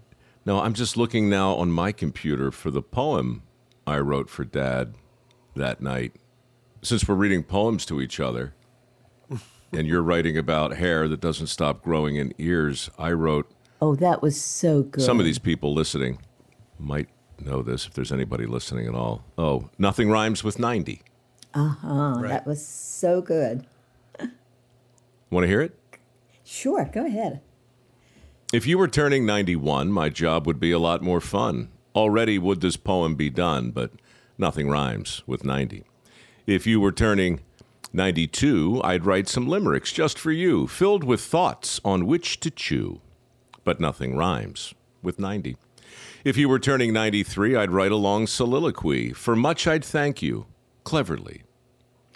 [0.48, 3.42] No, I'm just looking now on my computer for the poem
[3.86, 4.94] I wrote for Dad
[5.54, 6.14] that night.
[6.80, 8.54] Since we're reading poems to each other,
[9.74, 13.50] and you're writing about hair that doesn't stop growing in ears, I wrote.
[13.82, 15.04] Oh, that was so good.
[15.04, 16.16] Some of these people listening
[16.78, 19.26] might know this if there's anybody listening at all.
[19.36, 21.02] Oh, nothing rhymes with 90.
[21.52, 23.66] Oh, that was so good.
[25.28, 25.78] Want to hear it?
[26.42, 27.42] Sure, go ahead.
[28.50, 31.68] If you were turning 91, my job would be a lot more fun.
[31.94, 33.90] Already would this poem be done, but
[34.38, 35.84] nothing rhymes with 90.
[36.46, 37.40] If you were turning
[37.92, 43.02] 92, I'd write some limericks just for you, filled with thoughts on which to chew.
[43.64, 45.58] But nothing rhymes with 90.
[46.24, 49.12] If you were turning 93, I'd write a long soliloquy.
[49.12, 50.46] For much I'd thank you,
[50.84, 51.42] cleverly.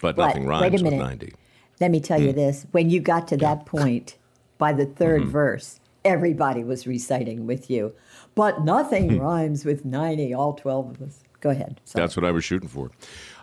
[0.01, 1.35] But nothing wait a rhymes with 90.
[1.79, 2.39] Let me tell you hmm.
[2.39, 2.67] this.
[2.71, 4.17] When you got to that point,
[4.57, 5.31] by the 3rd mm-hmm.
[5.31, 7.95] verse, everybody was reciting with you.
[8.35, 11.19] But nothing rhymes with 90, all 12 of us.
[11.41, 11.81] Go ahead.
[11.85, 12.03] Sorry.
[12.03, 12.91] That's what I was shooting for.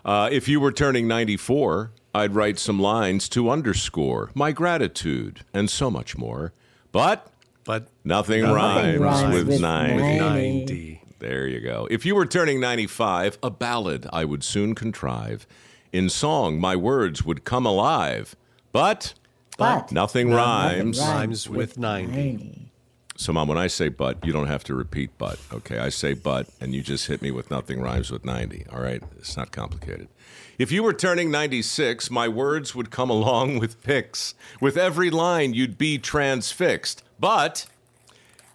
[0.04, 5.68] Uh, if you were turning 94, I'd write some lines to underscore my gratitude and
[5.70, 6.52] so much more.
[6.92, 7.30] But
[7.64, 9.96] But nothing, Nothing rhymes, rhymes with, with 90.
[10.02, 10.18] 90.
[10.18, 11.02] 90.
[11.18, 11.86] There you go.
[11.90, 15.46] If you were turning 95, a ballad I would soon contrive.
[15.92, 18.34] In song, my words would come alive.
[18.72, 19.12] But,
[19.60, 20.98] But nothing nothing rhymes.
[20.98, 22.70] Rhymes with 90.
[23.16, 25.78] So, Mom, when I say but, you don't have to repeat but, okay?
[25.78, 29.02] I say but, and you just hit me with nothing rhymes with 90, all right?
[29.18, 30.08] It's not complicated.
[30.56, 34.34] If you were turning 96, my words would come along with pics.
[34.58, 37.02] With every line, you'd be transfixed.
[37.18, 37.66] But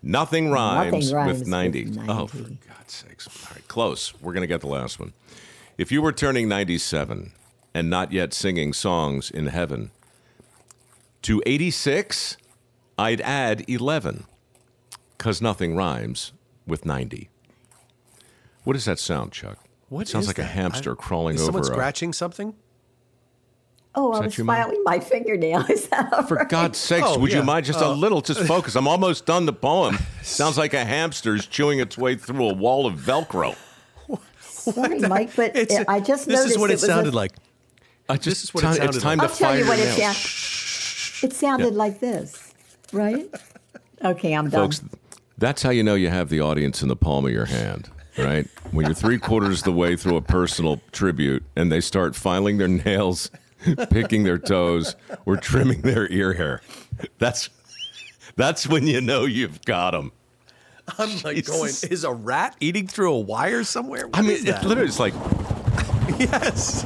[0.01, 1.85] nothing rhymes, rhymes with 90.
[1.85, 3.27] with Oh, for God's sakes.
[3.27, 4.19] All right, close.
[4.19, 5.13] We're going to get the last one.
[5.77, 7.33] If you were turning 97
[7.75, 9.91] and not yet singing songs in heaven,
[11.25, 12.38] to 86,
[12.99, 14.25] I'd add 11
[15.17, 16.33] because nothing rhymes
[16.67, 17.29] with 90.
[18.63, 19.57] What does that sound, Chuck?
[19.89, 21.65] What sounds is like a hamster I- crawling Is over someone a.
[21.65, 22.53] scratching something?
[23.95, 25.61] Oh, I that was you, filing my fingernail.
[25.69, 26.49] Is that For right?
[26.49, 27.93] God's sakes, Oh, would you mind just a oh.
[27.93, 28.21] little?
[28.21, 28.75] Just focus.
[28.75, 29.97] I'm almost done the poem.
[30.21, 33.55] Sounds like a hamster's chewing its way through a wall of Velcro.
[34.41, 37.31] Sorry, Mike, but It's- I just this noticed is what it, was a- sounded like.
[38.07, 39.88] I just, is what it time, sounded it's time I'll to tell you what your
[39.88, 40.13] it nail.
[41.33, 41.65] Sounded.
[41.65, 42.53] It sounded like this,
[42.91, 43.29] right?
[44.03, 44.71] Okay, I'm done.
[44.71, 44.83] Folks,
[45.38, 48.47] that's how you know you have the audience in the palm of your hand, right?
[48.71, 52.57] When you're three quarters of the way through a personal tribute and they start filing
[52.57, 53.31] their nails,
[53.89, 56.61] picking their toes, or trimming their ear hair.
[57.17, 57.49] That's
[58.35, 60.11] that's when you know you've got them.
[60.99, 64.07] I'm like going, is a rat eating through a wire somewhere?
[64.07, 65.13] What I mean, is it literally is like
[66.19, 66.83] yes.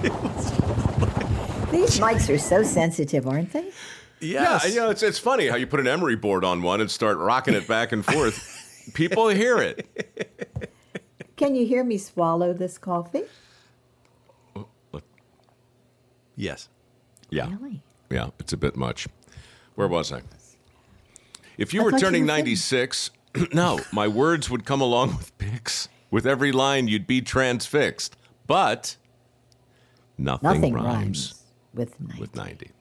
[1.71, 3.71] These mics are so sensitive, aren't they?
[4.21, 4.65] Yes.
[4.65, 6.89] yeah, you know, it's it's funny how you put an emery board on one and
[6.91, 8.91] start rocking it back and forth.
[8.93, 9.85] People hear it.
[11.37, 13.23] Can you hear me swallow this coffee?
[16.35, 16.69] yes.
[17.29, 17.49] Yeah.
[17.51, 17.81] Really?
[18.09, 19.07] Yeah, it's a bit much.
[19.75, 20.21] Where was I?
[21.57, 23.11] If you I were thought you turning were 96,
[23.53, 25.87] no, my words would come along with pics.
[26.11, 28.15] With every line, you'd be transfixed.
[28.47, 28.97] But
[30.17, 32.19] nothing, Nothing rhymes, rhymes with 90.
[32.19, 32.71] with 90.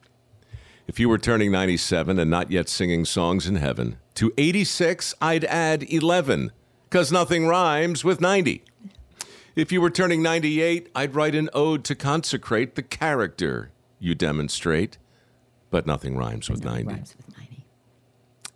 [0.89, 5.45] If you were turning 97 and not yet singing songs in heaven, to 86, I'd
[5.45, 6.51] add 11,
[6.85, 8.65] because nothing rhymes with 90.
[9.55, 14.97] If you were turning 98, I'd write an ode to consecrate the character you demonstrate,
[15.71, 16.85] but nothing rhymes with 90.
[16.87, 17.67] Rhymes with 90.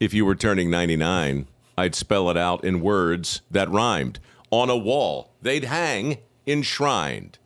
[0.01, 4.21] If you were turning 99, I'd spell it out in words that rhymed.
[4.51, 7.39] On a wall, they'd hang enshrined.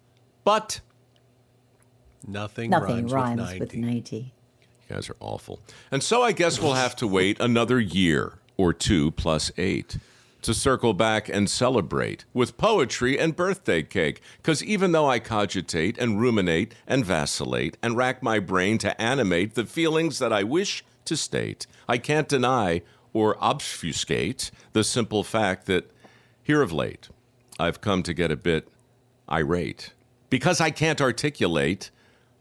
[0.45, 0.81] But
[2.29, 3.61] Nothing, Nothing rhymes, rhymes with 90.
[3.61, 4.33] with 90.
[4.89, 5.61] You guys are awful.
[5.91, 9.99] And so I guess we'll have to wait another year or two plus eight
[10.43, 14.21] to circle back and celebrate with poetry and birthday cake.
[14.37, 19.55] Because even though I cogitate and ruminate and vacillate and rack my brain to animate
[19.55, 25.67] the feelings that I wish to state, I can't deny or obfuscate the simple fact
[25.67, 25.91] that
[26.43, 27.09] here of late
[27.59, 28.69] I've come to get a bit
[29.29, 29.95] irate
[30.31, 31.91] because I can't articulate.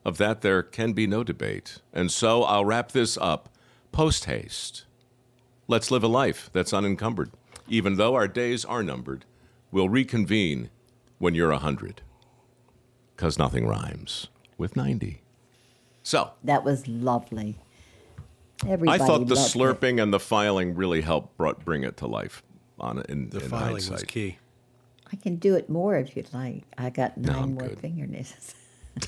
[0.05, 1.79] Of that, there can be no debate.
[1.91, 3.49] And so I'll wrap this up
[3.91, 4.85] post haste.
[5.67, 7.31] Let's live a life that's unencumbered.
[7.67, 9.25] Even though our days are numbered,
[9.71, 10.69] we'll reconvene
[11.17, 12.01] when you're a 100.
[13.15, 15.21] Because nothing rhymes with 90.
[16.03, 17.57] So, That was lovely.
[18.67, 19.57] Everybody I thought the loved it.
[19.59, 22.43] slurping and the filing really helped brought, bring it to life
[22.79, 24.37] on in, The in filing was key.
[25.11, 26.63] I can do it more if you'd like.
[26.77, 27.79] I got nine I'm more good.
[27.79, 28.53] fingernails.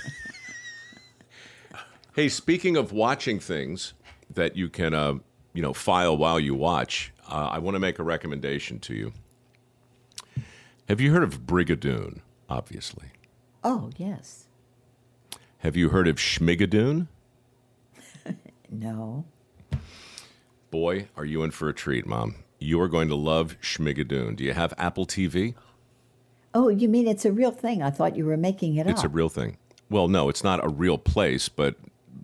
[2.17, 3.93] Hey, speaking of watching things
[4.33, 5.19] that you can, uh,
[5.53, 9.13] you know, file while you watch, uh, I want to make a recommendation to you.
[10.89, 12.21] Have you heard of Brigadoon?
[12.49, 13.09] Obviously.
[13.63, 14.45] Oh, yes.
[15.59, 17.05] Have you heard of Schmigadoon?
[18.71, 19.25] No.
[20.71, 22.35] Boy, are you in for a treat, Mom.
[22.57, 24.35] You are going to love Schmigadoon.
[24.35, 25.53] Do you have Apple TV?
[26.55, 27.83] Oh, you mean it's a real thing?
[27.83, 28.91] I thought you were making it up.
[28.91, 29.57] It's a real thing.
[29.89, 31.75] Well, no, it's not a real place, but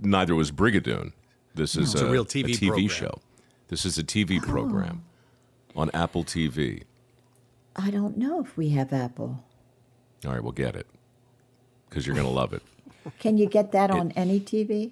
[0.01, 1.13] neither was Brigadoon.
[1.55, 2.87] This is It's a real TV program.
[2.87, 3.19] show.
[3.67, 4.47] This is a TV oh.
[4.47, 5.03] program
[5.75, 6.83] on Apple TV.
[7.75, 9.43] I don't know if we have Apple.
[10.25, 10.87] All right, we'll get it
[11.89, 12.63] because you're going to love it.
[13.19, 14.91] Can you get that on any TV?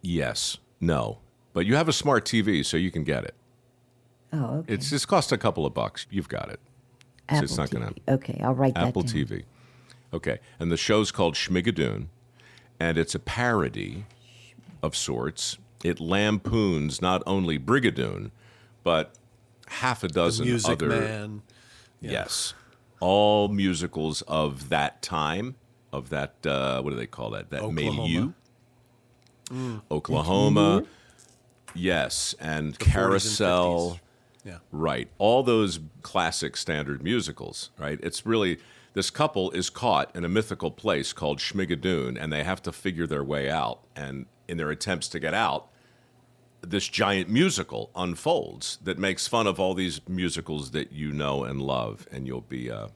[0.00, 1.18] Yes, no,
[1.52, 3.34] but you have a smart TV, so you can get it.
[4.32, 4.74] Oh, okay.
[4.74, 6.06] It's just cost a couple of bucks.
[6.08, 6.60] You've got it.
[7.30, 9.24] so it's not gonna- Okay, I'll write Apple that down.
[9.24, 9.44] TV.
[10.12, 12.06] Okay, and the show's called Schmigadoon,
[12.80, 14.04] and it's a parody
[14.82, 15.58] of sorts.
[15.84, 18.30] It lampoons not only Brigadoon,
[18.82, 19.14] but
[19.68, 21.42] half a dozen Music other Man.
[22.00, 22.54] yes,
[23.00, 25.54] all musicals of that time,
[25.92, 27.50] of that uh, what do they call that?
[27.50, 28.32] That Oklahoma.
[29.50, 30.84] milieu, Oklahoma.
[31.74, 33.90] Yes, and 40s and Carousel.
[33.92, 34.00] 50s.
[34.44, 34.58] Yeah.
[34.72, 35.08] Right.
[35.18, 37.98] All those classic standard musicals, right?
[38.02, 38.58] It's really
[38.94, 43.06] this couple is caught in a mythical place called Schmigadoon and they have to figure
[43.06, 43.80] their way out.
[43.94, 45.68] And in their attempts to get out,
[46.60, 51.62] this giant musical unfolds that makes fun of all these musicals that you know and
[51.62, 52.88] love, and you'll be uh,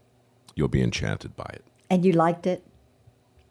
[0.54, 1.64] you'll be enchanted by it.
[1.90, 2.64] And you liked it?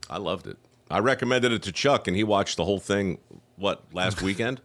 [0.10, 0.58] I loved it.
[0.90, 3.20] I recommended it to Chuck, and he watched the whole thing.
[3.56, 4.60] What last weekend?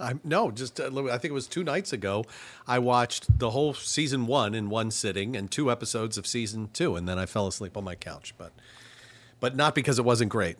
[0.00, 2.24] I, no, just uh, I think it was two nights ago.
[2.66, 6.96] I watched the whole season one in one sitting and two episodes of season two,
[6.96, 8.34] and then I fell asleep on my couch.
[8.36, 8.52] But,
[9.40, 10.56] but not because it wasn't great.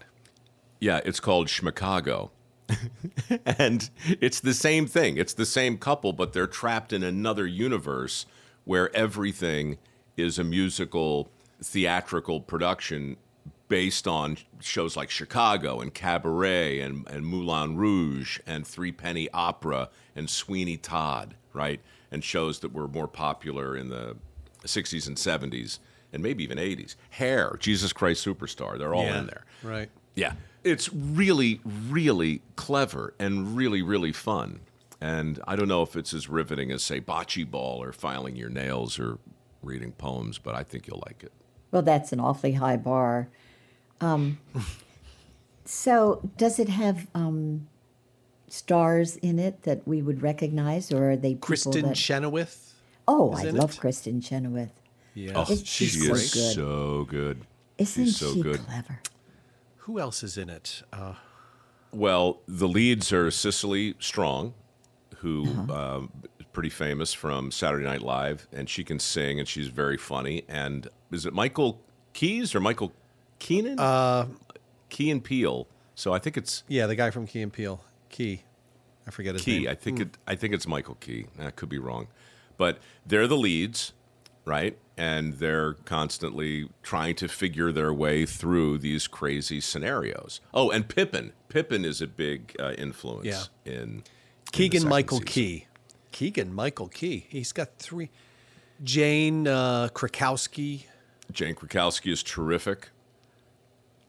[0.80, 2.30] Yeah, it's called Schmicago.
[3.46, 3.88] and
[4.20, 5.16] it's the same thing.
[5.16, 8.26] It's the same couple, but they're trapped in another universe
[8.64, 9.78] where everything
[10.16, 11.30] is a musical,
[11.62, 13.16] theatrical production
[13.68, 19.88] based on shows like Chicago and Cabaret and, and Moulin Rouge and Three Penny Opera
[20.14, 21.80] and Sweeney Todd, right?
[22.10, 24.16] And shows that were more popular in the
[24.64, 25.78] 60s and 70s
[26.12, 26.94] and maybe even 80s.
[27.10, 29.44] Hair, Jesus Christ Superstar, they're all Yeah, in there.
[29.62, 29.90] right?
[30.14, 30.34] Yeah.
[30.62, 34.60] It's really, really clever and really, really fun.
[35.00, 38.48] And I don't know if it's as riveting as, say, bocce ball or filing your
[38.48, 39.18] nails or
[39.62, 41.32] reading poems, but I think you'll like it.
[41.70, 43.28] Well, that's an awfully high bar.
[44.00, 44.38] Um,
[45.64, 47.66] so, does it have um,
[48.48, 51.96] stars in it that we would recognize, or are they people Kristin that?
[51.96, 52.74] Chenoweth.
[53.08, 53.80] oh, I love it?
[53.80, 54.72] Kristin Chenoweth.
[55.14, 56.54] Yeah, Oh, Isn't she she so is good?
[56.54, 57.40] so good.
[57.78, 58.60] Isn't She's so she good.
[58.66, 59.00] clever?
[59.78, 60.82] Who else is in it?
[60.92, 61.14] Uh,
[61.92, 64.52] Well, the leads are Cecily Strong,
[65.18, 69.68] who um, is pretty famous from Saturday Night Live, and she can sing and she's
[69.68, 70.44] very funny.
[70.48, 71.80] And is it Michael
[72.12, 72.92] Keys or Michael
[73.38, 73.78] Keenan?
[73.78, 74.26] Uh,
[74.88, 75.66] Key and Peele.
[75.94, 77.82] So I think it's yeah, the guy from Key and Peele.
[78.08, 78.42] Key.
[79.06, 79.60] I forget his Key.
[79.60, 79.68] name.
[79.68, 80.18] I think it.
[80.26, 81.26] I think it's Michael Key.
[81.38, 82.08] I could be wrong,
[82.56, 83.92] but they're the leads,
[84.44, 84.76] right?
[84.98, 90.40] And they're constantly trying to figure their way through these crazy scenarios.
[90.54, 91.32] Oh, and Pippin.
[91.48, 93.42] Pippin is a big uh, influence Yeah.
[93.72, 94.02] in in
[94.52, 95.32] Keegan second Michael season.
[95.32, 95.66] Key.
[96.12, 97.26] Keegan Michael Key.
[97.28, 98.10] He's got three.
[98.82, 100.84] Jane uh, Krakowski.
[101.32, 102.90] Jane Krakowski is terrific.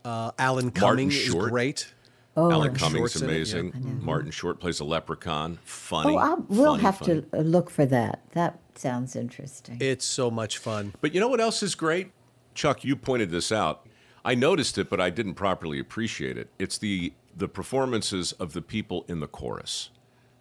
[0.07, 1.49] Uh, Alan Cumming is Short.
[1.51, 1.93] great.
[2.37, 3.99] Oh, Alan Cumming's Short's in it, amazing.
[4.01, 5.59] Martin Short plays a leprechaun.
[5.65, 6.13] Funny.
[6.15, 7.21] oh I, we'll funny, have funny.
[7.23, 8.21] to uh, look for that.
[8.31, 9.77] That sounds interesting.
[9.81, 10.93] It's so much fun.
[11.01, 12.11] But you know what else is great?
[12.53, 13.85] Chuck, you pointed this out.
[14.23, 16.49] I noticed it, but I didn't properly appreciate it.
[16.57, 19.89] It's the the performances of the people in the chorus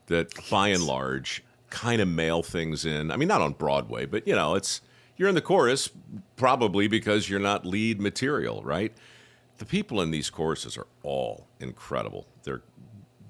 [0.06, 3.10] that by and large kind of mail things in.
[3.10, 4.80] I mean, not on Broadway, but you know, it's
[5.16, 5.90] you're in the chorus
[6.36, 8.94] probably because you're not lead material, right?
[9.58, 12.26] The people in these courses are all incredible.
[12.42, 12.62] They're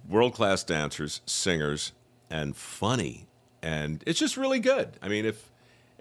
[0.09, 1.93] world class dancers, singers,
[2.31, 3.27] and funny.
[3.63, 4.99] And it's just really good.
[5.03, 5.51] I mean, if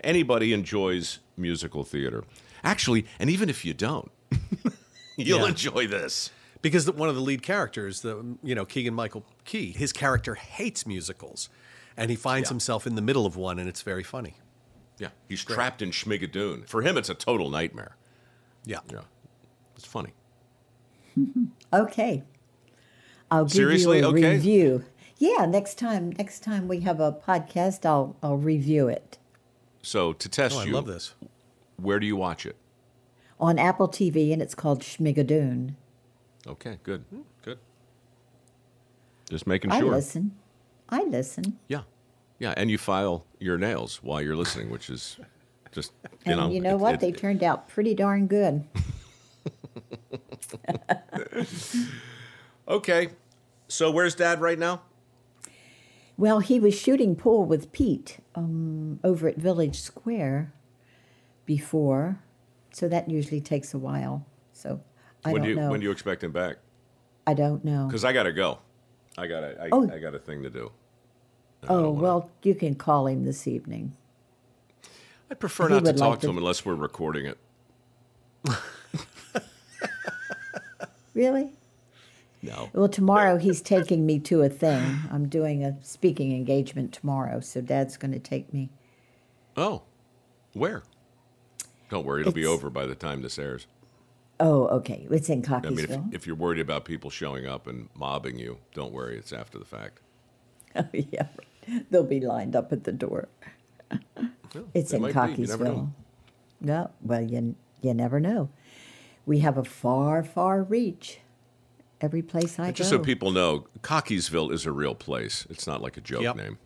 [0.03, 2.23] anybody enjoys musical theater,
[2.63, 4.11] actually, and even if you don't,
[5.17, 5.47] you'll Yeah.
[5.47, 6.31] enjoy this.
[6.61, 10.87] Because one of the lead characters, the you know Keegan Michael Key, his character hates
[10.87, 11.49] musicals,
[11.95, 12.53] and he finds Yeah.
[12.53, 14.37] himself in the middle of one, and it's very funny.
[14.97, 16.67] Yeah, he's trapped in Schmigadoon.
[16.67, 17.97] For him, it's a total nightmare.
[18.65, 18.79] Yeah.
[18.91, 19.01] Yeah,
[19.75, 20.13] it's funny.
[21.73, 22.23] Okay.
[23.31, 23.99] I'll give Seriously?
[23.99, 24.31] you a Okay.
[24.33, 24.85] review.
[25.17, 29.17] Yeah, next time next time we have a podcast, I'll I'll review it
[29.81, 31.13] So to test Oh, I love this.
[31.77, 32.55] where do you watch it?
[33.39, 35.75] on Apple TV, and it's called Schmigadoon.
[36.47, 37.59] Okay, good, hmm, good.
[39.29, 39.79] Just making sure.
[39.93, 40.31] I listen.
[40.87, 41.59] I listen.
[41.67, 41.81] Yeah,
[42.39, 45.17] yeah, and you file your nails while you're listening, which is
[45.73, 45.91] just
[46.25, 46.49] you And know.
[46.49, 46.93] you know it- what?
[46.95, 48.63] it- they turned out pretty darn good.
[52.67, 53.09] okay,
[53.67, 54.81] so where's Dad right now?
[56.17, 60.53] Well, he was shooting pool with Pete um, over at Village Square
[61.45, 62.19] before,
[62.71, 64.25] so that usually takes a while.
[64.53, 64.81] So
[65.25, 65.69] I when don't do you know.
[65.71, 66.57] when do you expect him back?
[67.27, 67.87] I don't know.
[67.87, 68.59] Because I gotta go.
[69.17, 69.89] I got to I, Oh.
[69.91, 70.71] I got a thing to do.
[71.67, 73.95] Oh well, you can call him this evening.
[75.31, 77.37] I'd prefer He not to talk like to to- him unless we're recording it.
[81.15, 81.53] Really?
[82.43, 82.69] No.
[82.73, 84.83] Well, tomorrow he's taking me to a thing.
[85.11, 88.69] I'm doing a speaking engagement tomorrow, so Dad's going to take me.
[89.57, 89.81] Oh,
[90.53, 90.83] where?
[91.89, 93.65] Don't worry, it'll be over by the time this airs.
[94.39, 95.07] Oh, okay.
[95.09, 95.65] It's in Cockeysville.
[95.65, 99.17] I mean, if, if you're worried about people showing up and mobbing you, don't worry,
[99.17, 100.01] it's after the fact.
[100.77, 101.27] Oh, yeah,
[101.89, 103.29] they'll be lined up at the door.
[104.73, 105.43] it's they in might be.
[105.43, 105.71] You never know.
[105.71, 105.91] Cockeysville.
[106.59, 108.49] No, well, you you never know.
[109.25, 111.19] We have a far, far reach.
[112.01, 112.97] Every place I Just go.
[112.97, 115.47] so people know, Cockeysville is a real place.
[115.49, 116.35] It's not like a joke Yep.
[116.35, 116.57] name,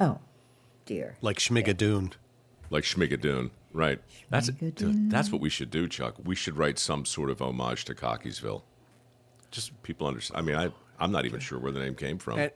[0.00, 0.18] oh,
[0.84, 1.16] dear.
[1.20, 2.12] Like Schmigadoon.
[2.70, 3.50] like Schmigadoon.
[3.72, 4.00] Right.
[4.30, 5.10] That's Schmigadoon.
[5.10, 6.16] that's what we should do, Chuck.
[6.24, 8.62] We should write some sort of homage to Cockeysville.
[9.50, 10.38] Just people understand.
[10.38, 12.38] I mean, I I'm not even sure where the name came from.
[12.38, 12.50] And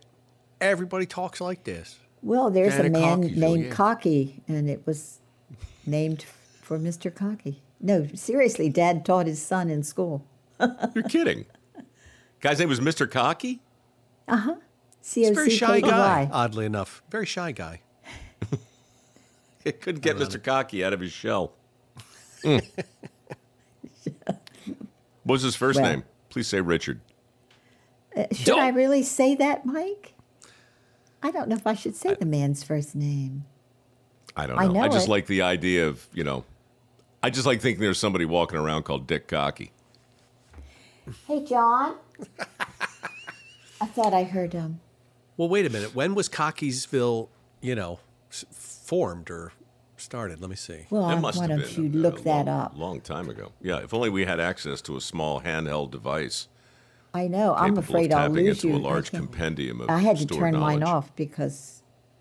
[0.61, 1.99] everybody talks like this.
[2.23, 3.71] Well, there's a man Cockeysville, named yeah.
[3.71, 5.21] Cocky, and it was
[5.87, 6.25] named
[6.61, 7.15] for Mr.
[7.15, 7.63] Cocky.
[7.81, 10.25] No, seriously, Dad taught his son in school.
[10.95, 11.47] You're kidding.
[12.41, 13.11] Guy's name was Mr.
[13.11, 13.61] Cocky.
[15.03, 17.03] C He's O a very shy guy, oddly enough.
[17.11, 17.81] Very shy guy.
[19.63, 20.43] It couldn't get Mr.
[20.43, 21.53] Cocky out of his shell.
[22.43, 22.67] Mm.
[24.25, 24.39] what
[25.25, 26.05] was his first Well- name?
[26.31, 27.01] Please say Richard.
[28.17, 30.15] Uh, Should Don't- I really say that, Mike?
[31.23, 33.45] I don't know if I should say the man's first name.
[34.35, 34.81] I don't I know.
[34.81, 35.11] I, just it.
[35.11, 36.45] like the idea of, you know,
[37.23, 39.73] I just like thinking there's somebody walking around called Dick Cocky.
[41.27, 41.97] Hey, John.
[43.81, 44.81] I thought I heard um.
[45.37, 45.95] Well, wait a minute.
[45.95, 47.29] When was Cockeysville,
[47.63, 48.01] you know,
[48.31, 49.53] s- formed or
[49.97, 50.41] started?
[50.41, 50.87] Let me see.
[50.91, 52.73] Well, That I, must why have don't been you a- look a that long, up?
[52.77, 53.53] Long time ago.
[53.61, 56.49] Yeah, if only we had access to a small handheld device.
[57.15, 57.55] I know.
[57.55, 58.75] I'm capable of afraid I'll tapping lose into you.
[58.75, 60.95] a I large can't- compendium of I had to stored turn mine knowledge.
[61.07, 61.80] off because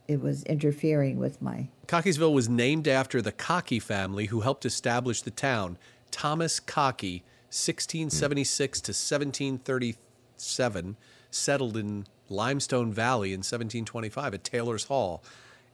[0.10, 1.70] it was interfering with my.
[1.88, 5.78] Cockeysville was named after the Cockey family who helped establish the town.
[6.12, 10.98] Thomas Cockey, 1676 to 1737,
[11.30, 15.24] settled in Limestone Valley in 1725 at Taylor's Hall,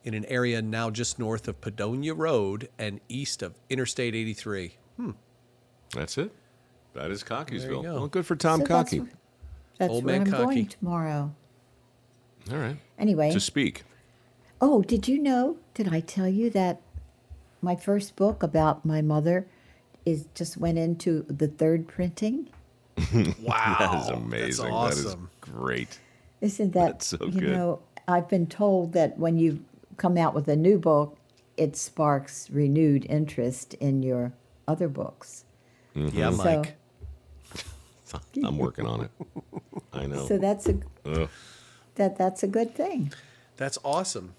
[0.04, 4.74] in an area now just north of Padonia Road and east of Interstate 83.
[4.98, 5.12] Hmm.
[5.94, 6.32] That's it.
[6.94, 7.84] That is Cockeysville.
[7.84, 7.94] go.
[7.96, 8.98] Well, good for Tom So that's Cocky.
[9.00, 9.14] wh-
[9.78, 10.44] That's Old where man I'm Cocky.
[10.56, 11.34] going tomorrow.
[12.52, 12.78] All right.
[13.00, 13.32] Anyway.
[13.32, 13.84] To speak.
[14.62, 15.58] Oh, did you know?
[15.74, 16.82] Did I tell you that
[17.62, 19.48] my first book about my mother
[20.06, 22.50] is just went into the third printing?
[23.42, 23.76] Wow.
[23.80, 24.72] That is amazing.
[24.72, 25.30] That's That is awesome.
[25.42, 26.00] great.
[26.42, 27.50] Isn't that That's so you good.
[27.58, 27.80] know?
[28.08, 29.64] I've been told that when you
[29.98, 31.18] come out with a new book,
[31.58, 34.34] it sparks renewed interest in your
[34.68, 35.44] other books.
[35.96, 36.18] Mm-hmm.
[36.18, 36.76] Yeah, So- Mike.
[38.46, 39.12] I'm working on it.
[39.92, 40.26] I know.
[40.28, 41.30] So that's a Ugh.
[41.96, 43.12] that that's a good thing.
[43.58, 44.36] That's awesome.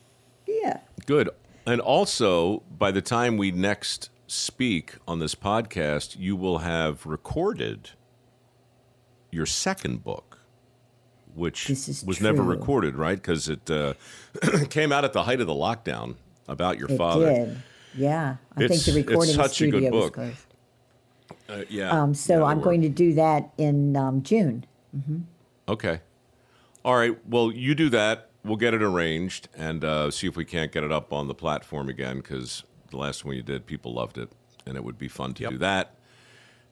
[0.46, 0.80] Yeah.
[1.06, 1.30] Good.
[1.66, 7.90] And also, by the time we next speak on this podcast, you will have recorded
[9.30, 10.38] your second book,
[11.34, 13.16] which was never recorded, right?
[13.16, 13.94] Because it uh,
[14.70, 16.14] came out at the height of the lockdown
[16.48, 17.32] about your It father.
[17.34, 17.62] did.
[17.94, 18.36] Yeah.
[18.56, 20.14] I It's- think the it's recording such a good studio was book.
[20.14, 20.36] closed.
[21.48, 21.90] Uh, yeah.
[21.90, 24.64] Um, so I'm going to do that in um, June.
[25.68, 26.00] Okay.
[26.84, 27.16] All right.
[27.28, 28.25] Well, you do that.
[28.46, 31.34] We'll get it arranged and uh, see if we can't get it up on the
[31.34, 34.30] platform again because the last one you did, people loved it,
[34.64, 35.50] and it would be fun to Yep.
[35.50, 35.94] do that.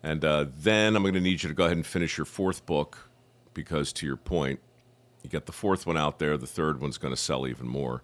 [0.02, 2.64] And uh, then I'm going to need you to go ahead and finish your fourth
[2.64, 3.10] book
[3.54, 4.60] because, to your point,
[5.22, 6.36] you get the fourth one out there.
[6.36, 8.02] The third one's going to sell even more.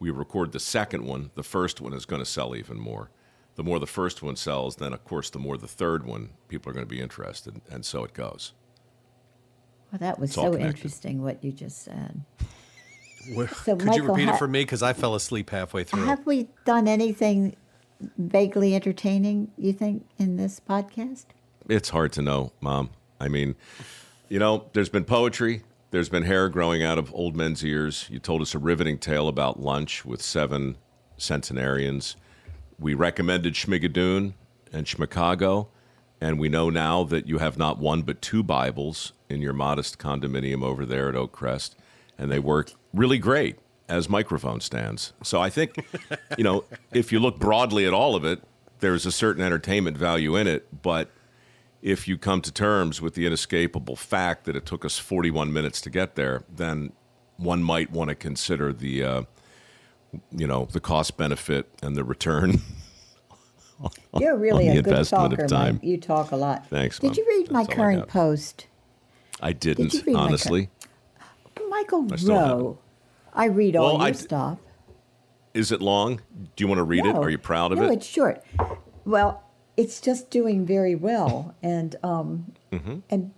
[0.00, 1.30] We record the second one.
[1.34, 3.10] The first one is going to sell even more.
[3.56, 6.70] The more the first one sells, then of course, the more the third one people
[6.70, 8.54] are going to be interested, and so it goes.
[9.92, 10.66] Well, that was It's so connected.
[10.66, 12.22] interesting what you just said.
[13.34, 14.60] Where- So, Could Michael, you repeat ha- it for me?
[14.62, 16.04] Because I fell asleep halfway through.
[16.06, 17.56] Have we done anything
[18.16, 21.26] vaguely entertaining, you think, in this podcast?
[21.68, 22.90] It's hard to know, Mom.
[23.20, 23.56] I mean,
[24.28, 28.06] you know, there's been poetry, there's been hair growing out of old men's ears.
[28.10, 30.76] You told us a riveting tale about lunch with seven
[31.16, 32.16] centenarians.
[32.78, 34.34] We recommended Schmigadoon
[34.72, 35.68] and Schmicago,
[36.20, 39.98] and we know now that you have not one but two Bibles in your modest
[39.98, 41.76] condominium over there at Oak Crest,
[42.16, 43.58] and they work really great
[43.88, 45.12] as microphone stands.
[45.22, 45.84] So I think,
[46.36, 48.42] you know, if you look broadly at all of it,
[48.80, 51.10] there's a certain entertainment value in it, but
[51.82, 55.80] if you come to terms with the inescapable fact that it took us 41 minutes
[55.82, 56.92] to get there, then
[57.36, 59.22] one might want to consider the, uh,
[60.32, 62.60] you know, the cost benefit and the return
[64.18, 65.74] You're really on a the good investment of talker, time.
[65.76, 65.84] Mike.
[65.84, 66.66] You talk a lot.
[66.68, 67.14] Thanks, Did Mom.
[67.16, 68.08] you read my That's all I current got.
[68.08, 68.66] post?
[69.40, 70.68] I didn't, you read my honestly.
[71.68, 72.16] Michael I.
[72.26, 72.78] Rowe.
[73.34, 74.58] I read all Well, your I d- stuff.
[75.54, 76.20] Is it long?
[76.56, 77.14] Do you want to read it?
[77.16, 77.86] Are you proud of no, it?
[77.88, 78.44] No, it's short.
[79.04, 79.42] Well,
[79.76, 82.98] it's just doing very well, and um, Mm-hmm.
[83.10, 83.32] and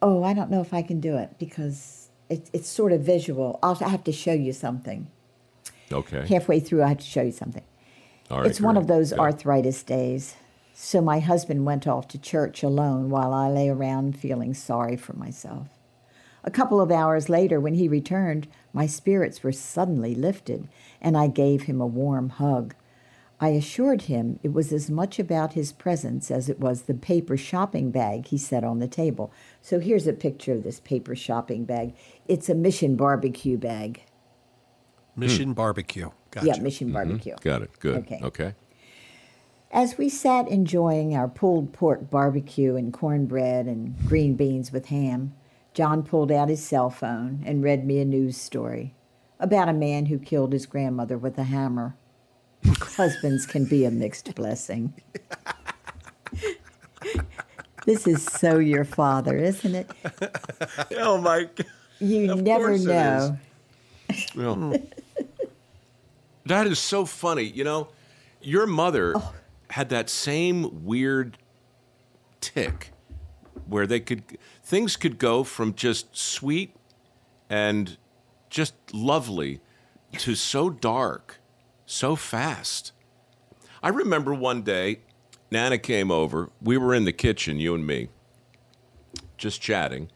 [0.00, 3.58] oh, I don't know if I can do it because it's it's sort of visual.
[3.62, 5.08] I'll have to show you something.
[5.92, 6.26] Okay.
[6.28, 7.64] Halfway through, I have to show you something.
[8.30, 8.46] All right.
[8.46, 9.18] it's one of those Good.
[9.20, 10.34] arthritis days.
[10.74, 15.14] So my husband went off to church alone while I lay around feeling sorry for
[15.14, 15.68] myself.
[16.44, 20.68] A couple of hours later, when he returned, my spirits were suddenly lifted,
[21.00, 22.74] and I gave him a warm hug.
[23.40, 27.36] I assured him it was as much about his presence as it was the paper
[27.36, 29.32] shopping bag he set on the table.
[29.62, 31.94] So here's a picture of this paper shopping bag.
[32.26, 34.02] It's a Mission barbecue bag.
[35.18, 36.10] Mission Barbecue.
[36.30, 36.46] Gotcha.
[36.46, 36.94] Yeah, Mission mm-hmm.
[36.94, 37.34] barbecue.
[37.40, 37.78] Got it.
[37.80, 37.96] Good.
[37.98, 38.20] Okay.
[38.22, 38.54] Okay.
[39.70, 45.34] As we sat enjoying our pulled pork barbecue and cornbread and green beans with ham,
[45.74, 48.94] John pulled out his cell phone and read me a news story
[49.40, 51.94] about a man who killed his grandmother with a hammer.
[52.66, 54.92] Husbands can be a mixed blessing.
[57.86, 59.90] this is so your father, isn't it?
[60.96, 61.44] Oh my.
[61.44, 61.66] God.
[62.00, 63.38] You Of never course it know.
[64.36, 64.74] Well,
[66.46, 67.42] that is so funny.
[67.44, 67.88] You know,
[68.40, 69.34] your mother Oh.
[69.70, 71.38] had that same weird
[72.40, 72.90] tick
[73.68, 76.74] where they could things could go from just sweet
[77.48, 77.96] and
[78.50, 79.60] just lovely
[80.16, 81.38] to so dark
[81.86, 82.92] so fast.
[83.82, 85.00] I remember one day
[85.50, 86.50] Nana came over.
[86.60, 88.08] We were in the kitchen, you and me,
[89.36, 90.10] just chatting,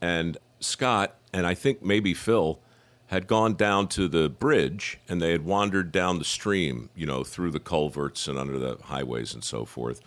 [0.00, 2.60] and Scott and I think maybe Phil
[3.08, 7.24] had gone down to the bridge and they had wandered down the stream, you know,
[7.24, 10.00] through the culverts and under the highways and so forth.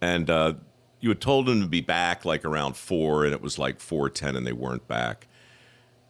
[0.00, 0.54] And uh,
[1.00, 4.08] you had told them to be back like around four, and it was like four
[4.08, 5.28] ten, and they weren't back.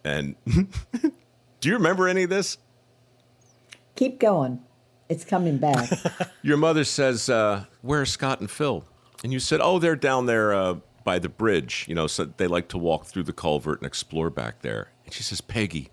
[0.04, 2.58] And do you remember any of this?
[3.96, 4.60] Keep going.
[5.08, 5.90] It's coming back.
[6.42, 8.84] Your mother says, uh, "Where are Scott and Phil?"
[9.24, 11.86] And you said, "Oh, they're down there uh, by the bridge.
[11.88, 15.14] You know, so they like to walk through the culvert and explore back there." And
[15.14, 15.90] she says, "Peggy,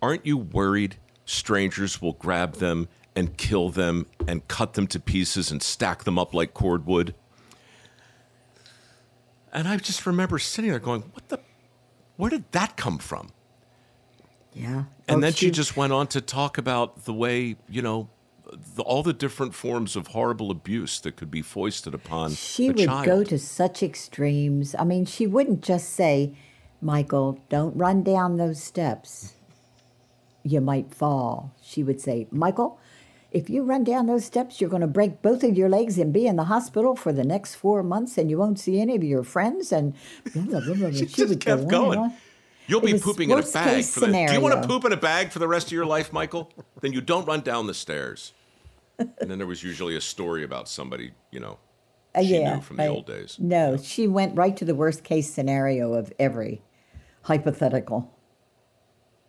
[0.00, 5.50] aren't you worried strangers will grab them and kill them and cut them to pieces
[5.50, 7.14] and stack them up like cordwood?"
[9.52, 11.40] And I just remember sitting there going, "What the?
[12.16, 13.30] Where did that come from?"
[14.52, 14.84] yeah.
[15.06, 18.08] And Oh, then she just went on to talk about the way, you know,
[18.76, 22.78] the, all the different forms of horrible abuse that could be foisted upon She would
[22.78, 23.06] child.
[23.06, 24.74] go to such extremes.
[24.78, 26.34] I mean, she wouldn't just say,
[26.80, 29.34] Michael, don't run down those steps.
[30.42, 31.52] You might fall.
[31.62, 32.78] She would say, Michael,
[33.30, 36.12] if you run down those steps, you're going to break both of your legs and
[36.12, 39.04] be in the hospital for the next four months, and you won't see any of
[39.04, 39.70] your friends.
[39.72, 39.94] And
[40.34, 40.90] blah, blah, blah, blah.
[40.90, 42.12] she, She just go kept going.
[42.66, 43.84] You'll It be pooping in a bag.
[43.84, 45.86] For the, do you want to poop in a bag for the rest of your
[45.86, 46.52] life, Michael?
[46.80, 48.32] then you don't run down the stairs.
[48.98, 51.58] and then there was usually a story about somebody, you know,
[52.14, 53.36] Uh, she yeah, knew from the old days.
[53.38, 56.62] No, she went right to the worst case scenario of every
[57.22, 58.12] hypothetical.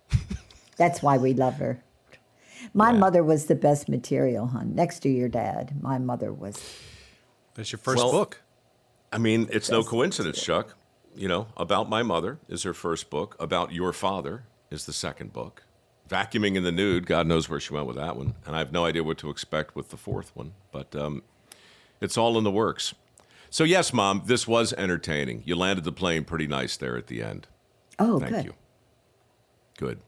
[0.78, 1.82] That's why we love her.
[2.74, 4.76] My mother was the best material, hon.
[4.76, 6.62] Next to your dad, my mother was.
[7.56, 8.42] That's your first Well, book.
[9.12, 10.76] I mean, it's no Yes, coincidence, Chuck.
[11.16, 13.36] You know, About My Mother is her first book.
[13.40, 15.64] About Your Father is the second book.
[16.08, 18.36] Vacuuming in the Nude, God knows where she went with that one.
[18.46, 20.54] And I have no idea what to expect with the fourth one.
[20.72, 21.24] But um,
[22.00, 22.94] it's all in the works.
[23.50, 25.42] So, yes, Mom, this was entertaining.
[25.46, 27.48] You landed the plane pretty nice there at the end.
[27.98, 28.46] Oh, Thank good.
[28.46, 28.54] you.
[29.78, 30.00] Good.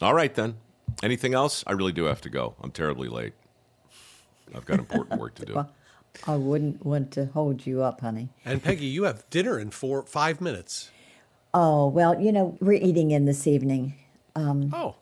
[0.00, 0.56] All right, then.
[1.02, 1.62] Anything else?
[1.66, 2.54] I really do have to go.
[2.62, 3.34] I'm terribly late.
[4.54, 5.54] I've got important work to do.
[6.26, 8.30] Well, I wouldn't want to hold you up, honey.
[8.44, 10.90] And Peggy, you have dinner in four five minutes.
[11.54, 13.94] Oh, well, you know, we're eating in this evening.
[14.34, 14.96] Um, Oh,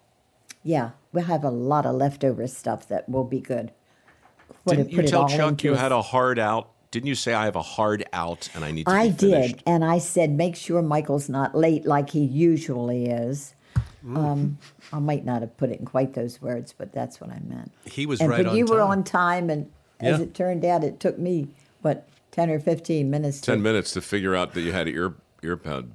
[0.63, 3.71] Yeah, we'll have a lot of leftover stuff that will be good.
[4.65, 6.71] Want to Didn't you put it tell Chuck you a- had a hard out?
[6.91, 9.55] Didn't you say I have a hard out and I need to I be finished?
[9.59, 13.55] did, and I said, make sure Michael's not late like he usually is.
[14.07, 14.17] Mm.
[14.17, 14.59] Um,
[14.93, 17.73] I might not have put it in quite those words, but that's what I meant.
[17.85, 20.25] he was and right but on you were on time, and as Yeah.
[20.25, 21.49] it turned out, it took me
[21.83, 23.41] what ten or fifteen minutes.
[23.41, 25.89] Ten to, minutes to figure out that you had ear earpod,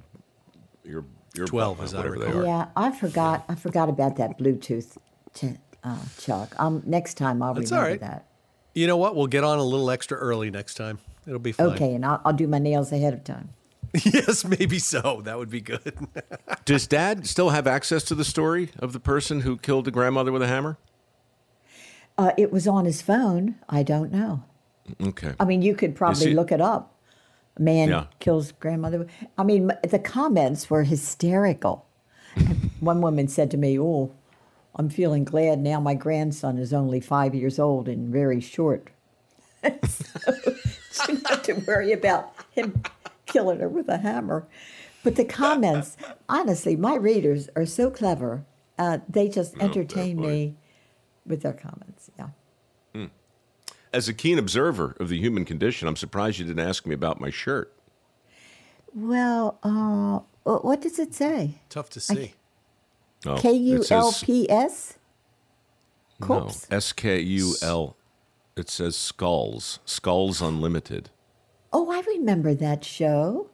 [0.84, 1.04] ear,
[1.36, 2.42] ear 12, bud, as I whatever they recall.
[2.42, 2.44] are.
[2.44, 3.44] Yeah, I forgot.
[3.48, 4.96] I forgot about that Bluetooth,
[5.34, 6.54] ch- uh, Chuck.
[6.58, 8.00] Um, next time I'll That's remember right.
[8.00, 8.26] that.
[8.74, 9.16] You know what?
[9.16, 10.98] We'll get on a little extra early next time.
[11.26, 11.66] It'll be fine.
[11.68, 13.50] Okay, and I'll, I'll do my nails ahead of time.
[14.04, 15.20] yes, maybe so.
[15.24, 16.08] That would be good.
[16.64, 20.32] Does Dad still have access to the story of the person who killed the grandmother
[20.32, 20.78] with a hammer?
[22.16, 23.56] Uh, it was on his phone.
[23.68, 24.44] I don't know.
[25.02, 25.32] Okay.
[25.38, 26.94] I mean, you could probably see- look it up.
[27.58, 28.06] Man Yeah.
[28.18, 29.06] kills grandmother.
[29.36, 31.84] I mean, the comments were hysterical.
[32.80, 34.10] One woman said to me, "Oh,
[34.74, 35.78] I'm feeling glad now.
[35.80, 38.88] My grandson is only five years old and very short,
[39.62, 39.70] so
[40.92, 42.82] she didn't have to worry about him
[43.32, 44.46] killing her with a hammer."
[45.02, 45.96] But the comments,
[46.28, 48.44] honestly, my readers are so clever.
[48.78, 50.28] Uh, they just entertain boy.
[50.28, 50.54] me
[51.26, 52.10] with their comments.
[52.18, 52.28] Yeah.
[53.92, 57.20] As a keen observer of the human condition, I'm surprised you didn't ask me about
[57.20, 57.74] my shirt.
[58.94, 61.60] Well, uh, what does it say?
[61.68, 62.32] Tough to see.
[63.26, 64.98] Oh, K U it L says- P S?
[66.26, 67.96] No, S K U L.
[68.56, 69.78] It says Skulls.
[69.84, 71.10] Skulls Unlimited.
[71.72, 73.48] Oh, I remember that show.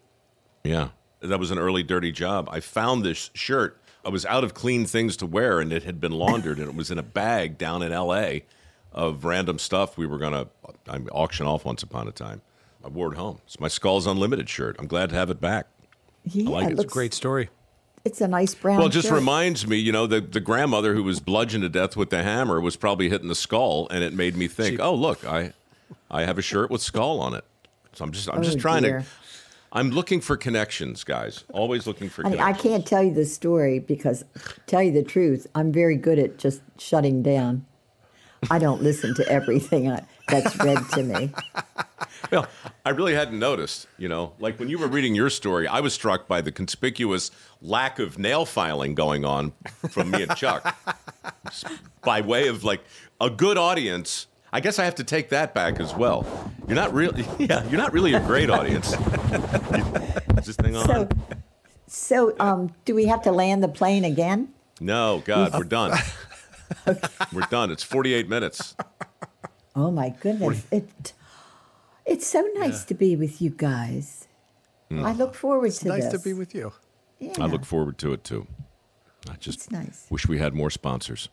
[0.65, 0.89] Yeah.
[1.21, 2.49] That was an early dirty job.
[2.51, 3.81] I found this shirt.
[4.05, 6.75] I was out of clean things to wear and it had been laundered and it
[6.75, 8.41] was in a bag down in LA
[8.93, 10.49] of random stuff we were going to
[11.13, 12.41] auction off once upon a time.
[12.85, 13.41] I wore it home.
[13.47, 14.77] It's my Skulls Unlimited shirt.
[14.79, 15.67] I'm glad to have it back.
[16.25, 16.69] Yeah, like it.
[16.69, 17.51] it It's looks Great story.
[18.05, 18.79] It's a nice brown.
[18.79, 19.17] Well, it just shirt.
[19.17, 22.61] reminds me, you know, the, the grandmother who was bludgeoned to death with the hammer
[22.61, 25.53] was probably hitting the skull, and it made me think, She- oh, look, I,
[26.11, 27.45] I have a shirt with skull on it.
[27.99, 29.01] So I'm just, I'm Oh, just trying dear.
[29.01, 29.07] to,
[29.73, 31.43] I'm looking for connections, guys.
[31.53, 34.25] Always looking for I, I can't tell you the story because,
[34.67, 37.67] tell you the truth, I'm very good at just shutting down.
[38.53, 41.33] I don't listen to everything I, that's read to me.
[42.31, 42.47] Well,
[42.85, 45.95] I really hadn't noticed, you know, like when you were reading your story, I was
[45.95, 47.31] struck by the conspicuous
[47.63, 49.53] lack of nail filing going on
[49.89, 50.77] from me and Chuck.
[52.03, 52.83] By way of like
[53.21, 54.27] a good audience.
[54.53, 56.27] I guess I have to take that back as well.
[56.67, 58.93] You're not really, yeah, you're not really a great audience.
[60.39, 60.87] Is this thing on?
[60.87, 61.09] So,
[61.87, 64.49] so um, do we have to land the plane again?
[64.81, 65.99] no, God, we're done.
[67.33, 67.71] We're done.
[67.71, 68.75] It's 48 minutes.
[69.75, 70.67] Oh my goodness!
[70.71, 71.15] It,
[72.05, 74.29] it's so nice to be with you guys.
[74.91, 75.69] I look forward to it.
[75.69, 76.73] It's Nice to be with you.
[77.19, 78.47] Yeah, I look forward to it too.
[79.31, 80.07] I just It's nice.
[80.11, 81.29] wish we had more sponsors.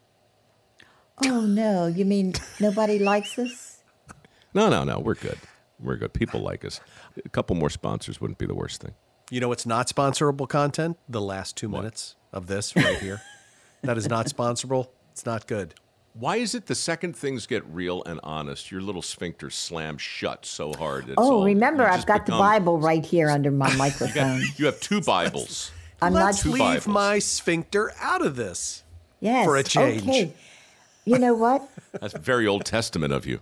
[1.24, 3.80] Oh no, you mean nobody likes us?
[4.53, 4.99] No, no, no.
[4.99, 5.38] We're good.
[5.80, 6.13] We're good.
[6.13, 6.80] People like us.
[7.24, 8.93] A couple more sponsors wouldn't be the worst thing.
[9.30, 10.97] You know what's not sponsorable content?
[11.09, 13.22] The last two minutes of this right here.
[13.82, 14.89] that is not sponsorable.
[15.11, 15.74] It's not good.
[16.13, 20.45] Why is it the second things get real and honest, your little sphincter slams shut
[20.45, 21.05] so hard?
[21.09, 24.41] It's Oh, all- remember, I've just got the Bible right here under my microphone.
[24.55, 25.72] You have two Bibles.
[26.01, 26.53] I'm Let's not.
[26.53, 26.88] Leave Bibles.
[26.88, 28.84] my sphincter out of this.
[29.20, 29.45] Yes.
[29.45, 30.03] for a change.
[30.03, 30.34] Okay.
[31.06, 31.68] You know what?
[31.93, 33.39] That's very Old Testament of you.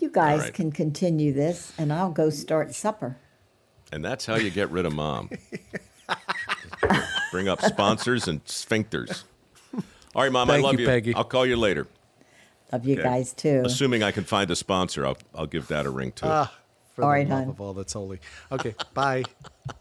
[0.00, 0.54] You guys right.
[0.54, 3.16] can continue this, and I'll go start supper.
[3.92, 5.30] And that's how you get rid of mom.
[7.30, 9.22] Bring up sponsors and sphincters.
[10.14, 10.86] All right, mom, I love you, you.
[10.86, 11.14] Peggy.
[11.14, 11.86] I'll call you later.
[12.72, 13.62] Love you guys too.
[13.64, 16.26] Assuming I can find a sponsor, I'll, I'll give that a ring too.
[16.26, 16.52] Ah,
[16.94, 17.48] for All the right, love hon.
[17.48, 18.20] of all that's holy.
[18.50, 19.22] Okay, bye.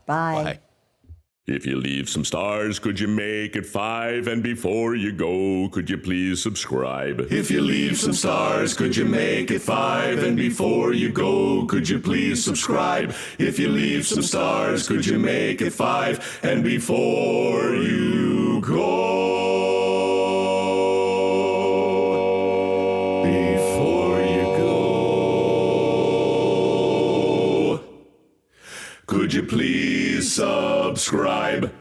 [0.05, 0.43] Bye.
[0.43, 0.59] Bye.
[1.47, 4.25] If you leave some stars, could you make it five?
[4.27, 7.31] And before you go, could you please subscribe?
[7.31, 10.23] If you leave some stars, could you make it five?
[10.23, 13.13] And before you go, could you please subscribe?
[13.37, 16.39] If you leave some stars, could you make it five?
[16.41, 19.45] And before you go,
[23.21, 24.45] before you
[27.77, 27.81] go,
[29.05, 31.71] could you please subscribe?